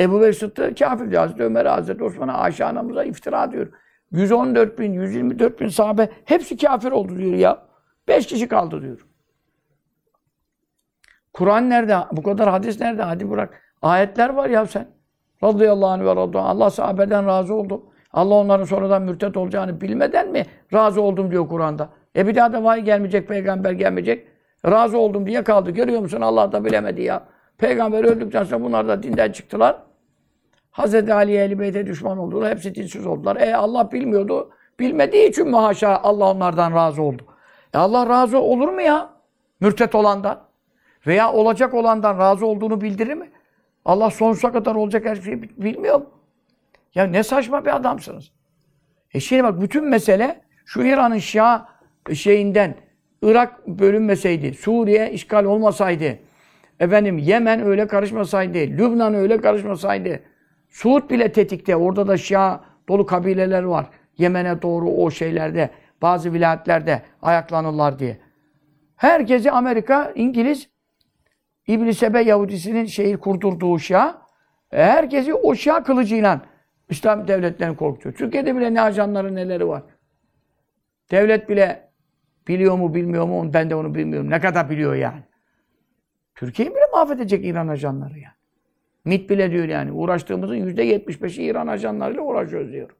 [0.00, 1.22] Ebu Bekir Sıddık kafir diyor.
[1.22, 3.66] Hazreti Ömer, Hazreti Osman'a, Ayşe anamıza iftira diyor.
[4.12, 7.62] 114 bin, 124 bin sahabe hepsi kafir oldu diyor ya.
[8.08, 9.06] Beş kişi kaldı diyor.
[11.32, 11.96] Kur'an nerede?
[12.12, 13.02] Bu kadar hadis nerede?
[13.02, 13.62] Hadi bırak.
[13.82, 14.88] Ayetler var ya sen.
[15.44, 16.50] Radıyallahu anh ve radıyallahu anh.
[16.50, 17.86] Allah sahabeden razı oldu.
[18.12, 21.88] Allah onların sonradan mürtet olacağını bilmeden mi razı oldum diyor Kur'an'da.
[22.16, 24.26] E bir daha da vahiy gelmeyecek, peygamber gelmeyecek.
[24.66, 25.70] Razı oldum diye kaldı.
[25.70, 26.20] Görüyor musun?
[26.20, 27.22] Allah da bilemedi ya.
[27.58, 29.82] Peygamber öldükten sonra bunlar da dinden çıktılar.
[30.70, 32.50] Hazreti Ali'ye Ehl-i Beyt'e düşman oldular.
[32.50, 33.36] Hepsi dinsiz oldular.
[33.36, 34.50] E Allah bilmiyordu.
[34.80, 37.22] Bilmediği için mi haşa Allah onlardan razı oldu.
[37.74, 39.10] E Allah razı olur mu ya?
[39.60, 40.42] Mürtet olandan.
[41.06, 43.30] Veya olacak olandan razı olduğunu bildirir mi?
[43.84, 46.06] Allah sonsuza kadar olacak her şeyi bilmiyor mu?
[46.94, 48.30] Ya ne saçma bir adamsınız.
[49.14, 51.66] E şimdi bak bütün mesele şu İran'ın Şia
[52.14, 52.74] şeyinden
[53.22, 56.18] Irak bölünmeseydi, Suriye işgal olmasaydı,
[56.80, 60.20] efendim Yemen öyle karışmasaydı, Lübnan öyle karışmasaydı,
[60.70, 63.86] Suud bile tetikte, orada da Şia dolu kabileler var.
[64.18, 65.70] Yemen'e doğru o şeylerde,
[66.02, 68.18] bazı vilayetlerde ayaklanırlar diye.
[68.96, 70.68] Herkesi Amerika, İngiliz,
[71.66, 74.22] İbn Sebe Yahudisinin şehir kurdurduğu Şia,
[74.72, 76.40] e, herkesi o Şia kılıcıyla
[76.88, 78.14] İslam devletlerini korkutuyor.
[78.14, 79.82] Türkiye'de bile ne ajanları neleri var.
[81.10, 81.90] Devlet bile
[82.48, 84.30] biliyor mu bilmiyor mu ben de onu bilmiyorum.
[84.30, 85.22] Ne kadar biliyor yani.
[86.34, 88.39] Türkiye'yi bile mahvedecek İran ajanları yani.
[89.04, 89.92] MİT bile diyor yani.
[89.92, 92.90] Uğraştığımızın yüzde yetmiş beşi İran ajanlarıyla uğraşıyoruz diyor.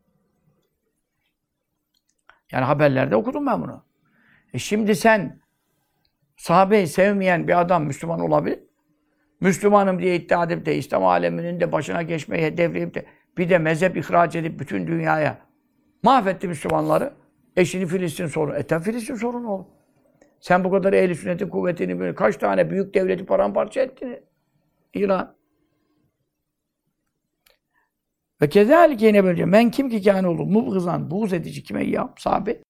[2.52, 3.84] Yani haberlerde okudum ben bunu.
[4.54, 5.40] E şimdi sen
[6.36, 8.60] sahabeyi sevmeyen bir adam Müslüman olabilir.
[9.40, 13.06] Müslümanım diye iddia edip de İslam aleminin de başına geçmeyi hedefleyip de
[13.38, 15.38] bir de mezhep ihraç edip bütün dünyaya
[16.02, 17.12] mahvetti Müslümanları.
[17.56, 18.56] E şimdi Filistin sorunu.
[18.56, 19.68] E tabi Filistin sorunu oğlum.
[20.40, 24.18] Sen bu kadar ehl sünnetin kuvvetini kaç tane büyük devleti paramparça ettin?
[24.94, 25.39] İran.
[28.42, 29.44] Ve kezalike yine böyle.
[29.44, 30.46] Men kim ki kâne olur?
[30.46, 32.14] Mubgızan, buğz edici kime ya?
[32.18, 32.62] Sahabe.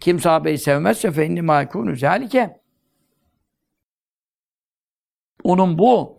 [0.00, 2.60] Kim sahabeyi sevmezse fe inni mâ zâlike.
[5.44, 6.18] Onun bu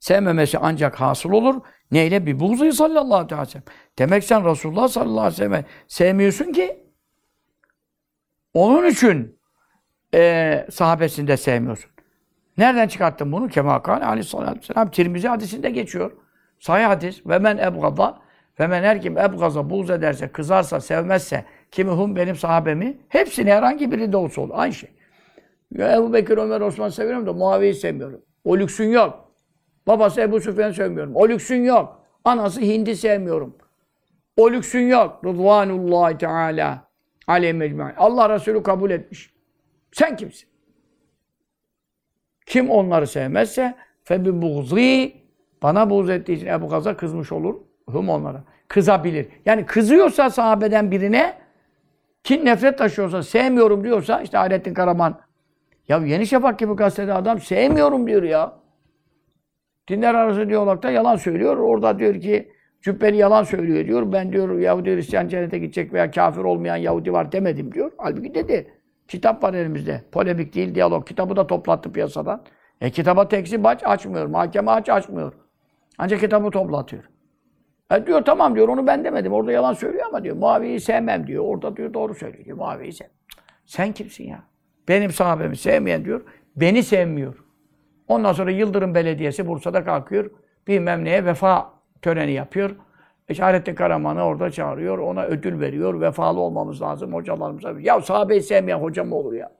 [0.00, 1.60] sevmemesi ancak hasıl olur.
[1.90, 2.26] Neyle?
[2.26, 3.64] Bir buğzayı sallallahu aleyhi ve sellem.
[3.98, 6.86] Demek sen Resulullah sallallahu aleyhi ve sellem sevmiyorsun ki
[8.54, 9.40] onun için
[10.14, 11.90] e, sahabesini de sevmiyorsun.
[12.58, 13.48] Nereden çıkarttın bunu?
[13.48, 14.90] Kemakal aleyhissalatü vesselam.
[14.90, 16.12] Tirmizi hadisinde geçiyor.
[16.58, 17.26] Sahih hadis.
[17.26, 18.18] Ve men ebgada
[18.60, 23.92] ve men her kim ebgaza buğz ederse, kızarsa, sevmezse kimi hum benim sahabemi hepsini herhangi
[23.92, 24.54] biri de olsa olur.
[24.54, 24.90] Aynı şey.
[25.72, 28.20] Ya Ebu Bekir, Ömer, Osman seviyorum da Muaviye'yi sevmiyorum.
[28.44, 29.32] O lüksün yok.
[29.86, 31.16] Babası Ebu Süfyan'ı sevmiyorum.
[31.16, 32.02] O lüksün yok.
[32.24, 33.56] Anası Hind'i sevmiyorum.
[34.36, 35.20] O lüksün yok.
[35.24, 36.88] Rıdvanullahi Teala
[37.26, 37.94] aleyhi mecmu'in.
[37.96, 39.30] Allah Resulü kabul etmiş.
[39.92, 40.48] Sen kimsin?
[42.46, 45.12] Kim onları sevmezse febi buğzi
[45.62, 47.54] bana buğz ettiği için Ebu Gaz'a kızmış olur.
[47.90, 48.44] Hum onlara.
[48.68, 49.26] Kızabilir.
[49.46, 51.34] Yani kızıyorsa sahabeden birine
[52.24, 55.20] Kin nefret taşıyorsa, sevmiyorum diyorsa işte Hayrettin Karaman.
[55.88, 58.52] Ya Yeni Şafak gibi gazetede adam sevmiyorum diyor ya.
[59.88, 61.56] Dinler arası diyalogda yalan söylüyor.
[61.56, 64.12] Orada diyor ki Cübbeli yalan söylüyor diyor.
[64.12, 67.92] Ben diyor Yahudi Hristiyan cennete gidecek veya kafir olmayan Yahudi var demedim diyor.
[67.98, 68.75] Halbuki dedi.
[69.08, 70.04] Kitap var elimizde.
[70.12, 71.06] Polemik değil, diyalog.
[71.06, 72.42] Kitabı da toplattı piyasadan.
[72.80, 74.26] E kitaba tekzip aç, açmıyor.
[74.26, 75.32] Mahkeme aç, açmıyor.
[75.98, 77.04] Ancak kitabı toplatıyor.
[77.94, 79.32] E diyor tamam diyor onu ben demedim.
[79.32, 81.44] Orada yalan söylüyor ama diyor Muaviye'yi sevmem diyor.
[81.44, 82.56] Orada diyor doğru söylüyor diyor.
[82.56, 83.06] Muaviye'yi sev.
[83.66, 84.42] Sen kimsin ya?
[84.88, 86.22] Benim sahabemi sevmeyen diyor.
[86.56, 87.44] Beni sevmiyor.
[88.08, 90.30] Ondan sonra Yıldırım Belediyesi Bursa'da kalkıyor.
[90.66, 92.76] Bilmem neye vefa töreni yapıyor.
[93.28, 94.98] İşaretli Karaman'ı orada çağırıyor.
[94.98, 96.00] Ona ödül veriyor.
[96.00, 97.74] Vefalı olmamız lazım hocalarımıza.
[97.80, 99.52] Ya sahabeyi sevmeyen hoca mı olur ya?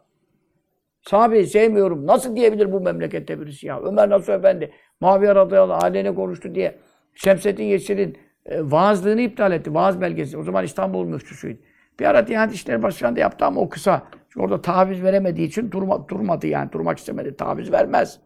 [1.03, 2.07] Sahabeyi sevmiyorum.
[2.07, 3.81] Nasıl diyebilir bu memlekette birisi ya?
[3.81, 6.79] Ömer Nasuh Efendi, Muaviye radıyallahu aleyhine konuştu diye
[7.15, 9.75] Şemsettin Yeşil'in e, vaazlığını iptal etti.
[9.75, 10.39] Vaaz belgesi.
[10.39, 11.59] O zaman İstanbul müftüsüydü.
[12.01, 14.03] Bir ara Diyanet İşleri Başkanı da yaptı ama o kısa.
[14.29, 16.73] Çünkü orada taviz veremediği için durma, durmadı yani.
[16.73, 17.37] Durmak istemedi.
[17.37, 18.21] Taviz vermez.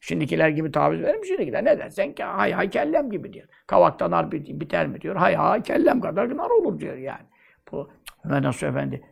[0.00, 1.64] Şimdikiler gibi taviz verir mi şimdikiler?
[1.64, 3.48] Ne dersen ki hay hay kellem gibi diyor.
[3.66, 5.16] Kavaktan nar bit- biter mi diyor.
[5.16, 7.26] Hay hay kellem kadar nar olur diyor yani.
[7.72, 7.90] Bu
[8.24, 9.02] Ömer Nasuh Efendi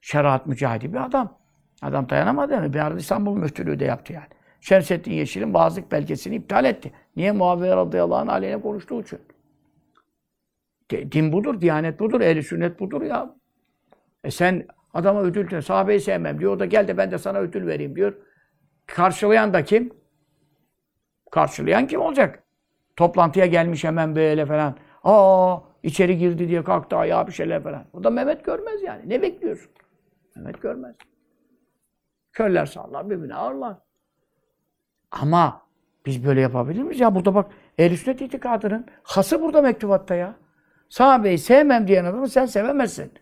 [0.00, 1.38] şeriat mücahidi bir adam.
[1.82, 2.72] Adam dayanamadı mı?
[2.72, 4.26] Bir arada İstanbul müftülüğü de yaptı yani.
[4.60, 6.92] Şemsettin Yeşil'in vaazlık belgesini iptal etti.
[7.16, 9.18] Niye Muaviye radıyallahu anh aleyhine konuştuğu için?
[10.90, 13.34] Din budur, diyanet budur, ehli sünnet budur ya.
[14.24, 16.52] E sen adama ödül sahabeyi sevmem diyor.
[16.52, 18.14] O da gel de ben de sana ödül vereyim diyor.
[18.86, 19.92] Karşılayan da kim?
[21.30, 22.42] Karşılayan kim olacak?
[22.96, 24.74] Toplantıya gelmiş hemen böyle falan.
[25.04, 27.84] Aa içeri girdi diye kalktı ayağa bir şeyler falan.
[27.92, 29.08] O da Mehmet görmez yani.
[29.08, 29.70] Ne bekliyorsun?
[30.36, 30.96] Mehmet görmez.
[32.32, 33.76] Körler sağlar, birbirine ağırlar.
[35.10, 35.62] Ama
[36.06, 37.00] biz böyle yapabilir miyiz?
[37.00, 40.34] Ya burada bak ehl sünnet itikadının hası burada mektubatta ya.
[40.88, 43.12] Sahabeyi sevmem diyen adamı sen sevemezsin.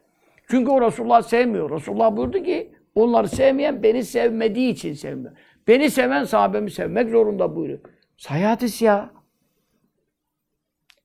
[0.51, 1.71] Çünkü o Resulullah sevmiyor.
[1.71, 5.33] Resulullah buyurdu ki onları sevmeyen beni sevmediği için sevmiyor.
[5.69, 7.81] Beni seven sahabemi sevmek zorunda buyuruyor.
[8.25, 9.11] Sahih hadis ya.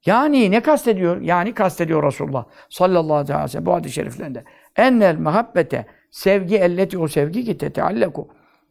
[0.05, 1.21] Yani ne kastediyor?
[1.21, 4.43] Yani kastediyor Resulullah sallallahu aleyhi ve sellem bu hadis-i şeriflerinde.
[4.75, 8.27] Ennel muhabbete sevgi elleti o sevgi ki tetealleku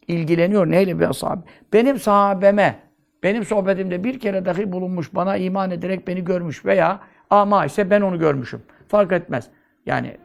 [0.06, 1.40] ilgileniyor neyle bir sahabe.
[1.72, 2.78] Benim sahabeme
[3.22, 8.00] benim sohbetimde bir kere dahi bulunmuş, bana iman ederek beni görmüş veya ama ise ben
[8.00, 8.62] onu görmüşüm.
[8.88, 9.48] Fark etmez.
[9.86, 10.16] Yani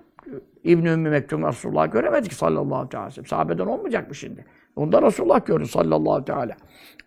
[0.63, 3.25] İbn-i Ümmü Mektum Resulullah göremedik ki sallallahu aleyhi ve sellem.
[3.25, 4.45] Sahabeden olmayacak mı şimdi?
[4.75, 6.55] Ondan Resulullah gördü sallallahu teala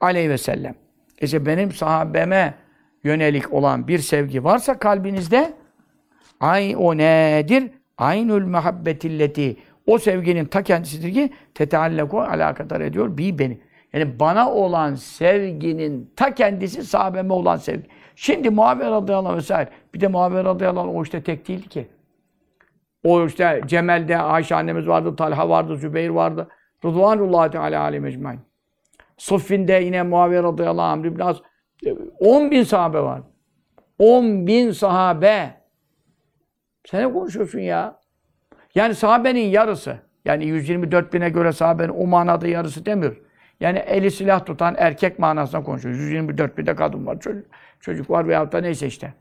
[0.00, 0.85] aleyhi ve sellem.
[1.20, 2.54] İşte benim sahabeme
[3.04, 5.52] yönelik olan bir sevgi varsa kalbinizde
[6.40, 7.70] ay o nedir?
[7.98, 13.60] Aynül muhabbetilleti o sevginin ta kendisidir ki teteallaku alakadar ediyor bi beni.
[13.92, 17.88] Yani bana olan sevginin ta kendisi sahabeme olan sevgi.
[18.16, 19.70] Şimdi Muaviye radıyallahu anh vesaire.
[19.94, 21.88] Bir de Muaviye radıyallahu anh o işte tek değildi ki.
[23.04, 26.48] O işte Cemel'de Ayşe annemiz vardı, Talha vardı, Zübeyir vardı.
[26.84, 28.40] Rıdvanullahi Teala aleyhi mecmain.
[29.16, 31.36] Suffin'de yine Muaviye radıyallahu anh, İbn Az.
[32.18, 33.22] 10 bin sahabe var.
[33.98, 35.54] 10 bin sahabe.
[36.86, 38.00] Sen ne konuşuyorsun ya?
[38.74, 39.98] Yani sahabenin yarısı.
[40.24, 43.16] Yani 124 bine göre sahabenin o manada yarısı demiyor.
[43.60, 45.94] Yani eli silah tutan erkek manasında konuşuyor.
[45.94, 47.46] 124 binde kadın var, çocuk,
[47.80, 49.14] çocuk var veyahut da neyse işte.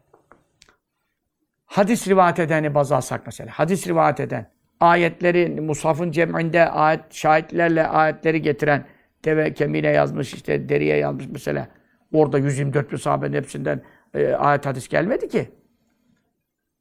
[1.66, 3.52] Hadis rivayet edeni baz alsak mesela.
[3.52, 8.86] Hadis rivayet eden, ayetleri, Musaf'ın cem'inde ayet, şahitlerle ayetleri getiren,
[9.26, 11.68] deve kemiğine yazmış, işte deriye yazmış mesela.
[12.14, 13.82] Orada 124 bin sahabenin hepsinden
[14.14, 15.50] e, ayet hadis gelmedi ki.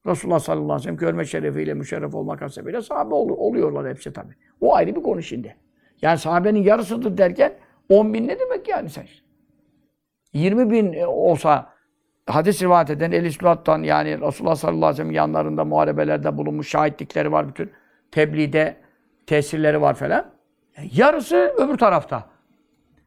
[0.06, 4.34] Resulullah sallallahu aleyhi ve sellem görme şerefiyle müşerref olmak hasebiyle sahabe ol, oluyorlar hepsi tabii.
[4.60, 5.56] O ayrı bir konu şimdi.
[6.02, 7.52] Yani sahabenin yarısıdır derken
[7.88, 9.04] 10 bin ne demek yani sen?
[10.32, 11.72] 20 bin e, olsa
[12.26, 17.32] hadis rivayet eden el İslat'tan yani Resulullah sallallahu aleyhi ve sellem yanlarında muharebelerde bulunmuş şahitlikleri
[17.32, 17.72] var bütün.
[18.10, 18.76] Tebliğde
[19.26, 20.30] tesirleri var falan.
[20.76, 22.33] E, Yarısı öbür tarafta.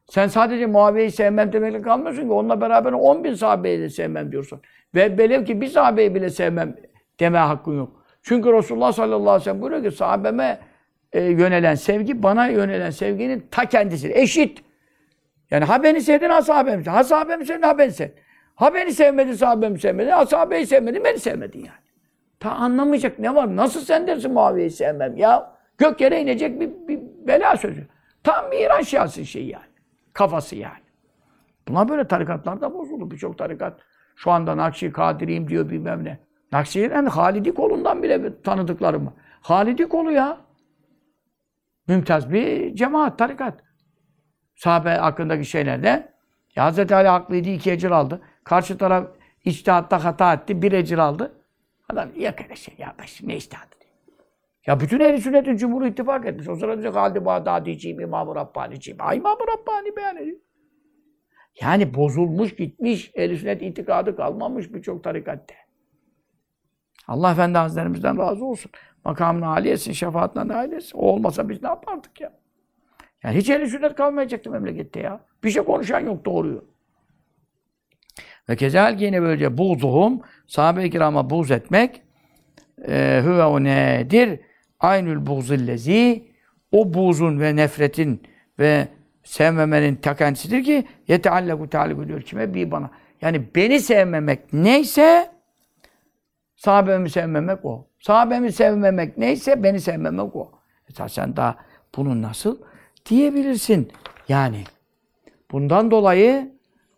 [0.10, 2.32] Sen sadece Muaviye'yi sevmem demekle kalmıyorsun ki.
[2.32, 4.62] Onunla beraber 10 bin sahabeyi de sevmem diyorsun.
[4.96, 6.76] Ve velev ki bir sahabeyi bile sevmem
[7.20, 8.04] deme hakkın yok.
[8.22, 10.60] Çünkü Resulullah sallallahu aleyhi ve sellem buyuruyor ki sahabeme
[11.14, 14.16] e, yönelen sevgi bana yönelen sevginin ta kendisidir.
[14.16, 14.64] Eşit.
[15.52, 16.92] Yani ha beni sevdin ha sahabemi sevdin.
[16.92, 18.16] Ha sahabemi sevdin ha beni sevdin.
[18.56, 20.12] Ha beni sevmedin sahabemi sevmedin.
[20.12, 21.88] Ha sahabeyi sevmedin beni sevmedin yani.
[22.40, 23.56] Ta anlamayacak ne var?
[23.56, 25.52] Nasıl sen dersin Muaviye'yi sevmem ya?
[25.78, 27.88] Gök yere inecek bir, bir bela sözü.
[28.24, 29.67] Tam bir İran şiası şeyi yani.
[30.18, 30.84] Kafası yani.
[31.68, 33.12] Buna böyle tarikatlar da bozuldu.
[33.12, 33.80] Birçok tarikat
[34.16, 36.20] şu anda Nakşi Kadiriyim diyor bilmem ne.
[36.52, 39.14] Nakşi'den Halidi kolundan bile tanıdıklarım var.
[39.42, 40.38] Halidi kolu ya.
[41.88, 43.64] Mümtaz bir cemaat, tarikat.
[44.56, 46.14] Sahabe hakkındaki şeylerde
[46.56, 46.92] ya Hz.
[46.92, 48.22] Ali haklıydı, iki ecir aldı.
[48.44, 49.08] Karşı taraf
[49.46, 51.32] içtihatta hata etti, bir ecir aldı.
[51.90, 53.77] Adam yok öyle şey ya, ne diyor.
[54.68, 56.48] Ya bütün ehl sünnetin cumhuru ittifak etmiş.
[56.50, 59.00] O sırada diyor Halid-i Bağdadi'ciyim, İmam-ı Rabbani'ciyim.
[59.00, 60.38] Ha İmam-ı Rabbani beyan ediyor.
[61.62, 65.56] Yani bozulmuş gitmiş, ehl sünnet itikadı kalmamış birçok tarikatte.
[67.08, 68.72] Allah Efendi Hazretlerimizden razı olsun.
[69.06, 70.98] Makamına âli etsin, şefaatine nail etsin.
[70.98, 72.34] O olmasa biz ne yapardık ya?
[73.24, 75.26] Yani hiç ehl sünnet kalmayacaktı memlekette ya.
[75.44, 76.66] Bir şey konuşan yok doğruyu.
[78.50, 82.02] Ve kezalike yine böylece buğzuhum, sahabe-i kirama buğz etmek,
[82.88, 84.40] e, hüve o nedir?
[84.80, 86.24] Aynül buğzillezi,
[86.72, 88.22] o buğzun ve nefretin
[88.60, 88.88] ve
[89.24, 92.54] sevmemenin ta kendisidir ki yeteallaku talib diyor kime?
[92.54, 92.90] Bir bana.
[93.22, 95.32] Yani beni sevmemek neyse
[96.56, 97.88] sahabemi sevmemek o.
[98.00, 100.52] Sahabemi sevmemek neyse beni sevmemek o.
[100.90, 101.56] E sen daha
[101.96, 102.58] bunu nasıl
[103.10, 103.92] diyebilirsin?
[104.30, 104.64] Yani
[105.52, 106.52] bundan dolayı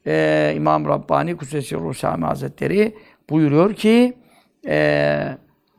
[0.07, 2.97] e, İmam Rabbani Kudsesi Ruhsami Hazretleri
[3.29, 4.17] buyuruyor ki
[4.67, 5.37] e,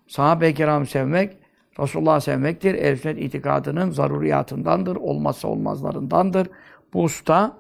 [0.09, 1.40] sahabe-i kiram sevmek
[1.81, 2.75] Resulullah sevmektir.
[2.75, 6.49] Ehl-i sünnet itikadının zaruriyatındandır, olmazsa olmazlarındandır.
[6.95, 7.59] Bu usta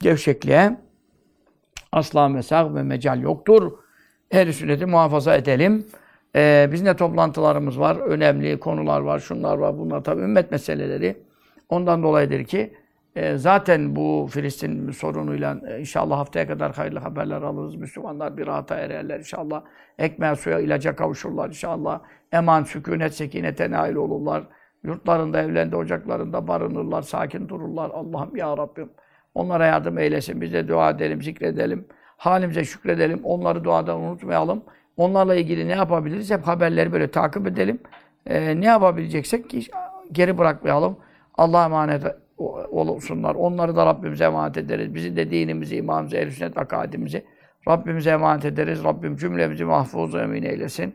[0.00, 0.76] gevşekliğe
[1.92, 3.72] asla mesaj ve mecal yoktur.
[4.30, 5.86] Ehl-i sünneti muhafaza edelim.
[6.36, 11.16] Ee, bizim de toplantılarımız var, önemli konular var, şunlar var, bunlar tabii ümmet meseleleri.
[11.68, 12.74] Ondan dolayıdır ki
[13.16, 17.74] e, zaten bu Filistin sorunuyla e, inşallah haftaya kadar hayırlı haberler alırız.
[17.76, 19.62] Müslümanlar bir rahata ererler inşallah.
[19.98, 22.00] Ekmeğe, suya, ilaca kavuşurlar inşallah.
[22.32, 24.44] Eman, sükunet, sekinete nail olurlar.
[24.84, 27.90] Yurtlarında, evlerinde, ocaklarında barınırlar, sakin dururlar.
[27.90, 28.90] Allah'ım ya Rabbim
[29.34, 30.40] onlara yardım eylesin.
[30.40, 31.86] Biz de dua edelim, zikredelim.
[32.16, 33.20] Halimize şükredelim.
[33.24, 34.62] Onları duadan unutmayalım.
[34.96, 36.30] Onlarla ilgili ne yapabiliriz?
[36.30, 37.78] Hep haberleri böyle takip edelim.
[38.26, 39.60] Ee, ne yapabileceksek ki
[40.12, 40.96] geri bırakmayalım.
[41.34, 42.04] Allah'a emanet
[42.38, 43.34] olsunlar.
[43.34, 44.94] Onları da Rabbimize emanet ederiz.
[44.94, 47.24] Bizim de dinimizi, imanımızı, ehl sünnet akadimizi
[47.68, 48.84] Rabbimize emanet ederiz.
[48.84, 50.94] Rabbim cümlemizi mahfuz emin eylesin.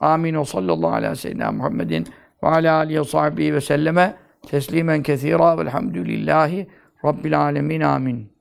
[0.00, 0.34] Amin.
[0.34, 2.06] O sallallahu aleyhi ve sellem Muhammedin
[2.42, 4.14] ve ala alihi sahbihi ve selleme
[4.46, 6.66] teslimen kethira velhamdülillahi
[7.04, 7.80] Rabbil alemin.
[7.80, 8.31] Amin.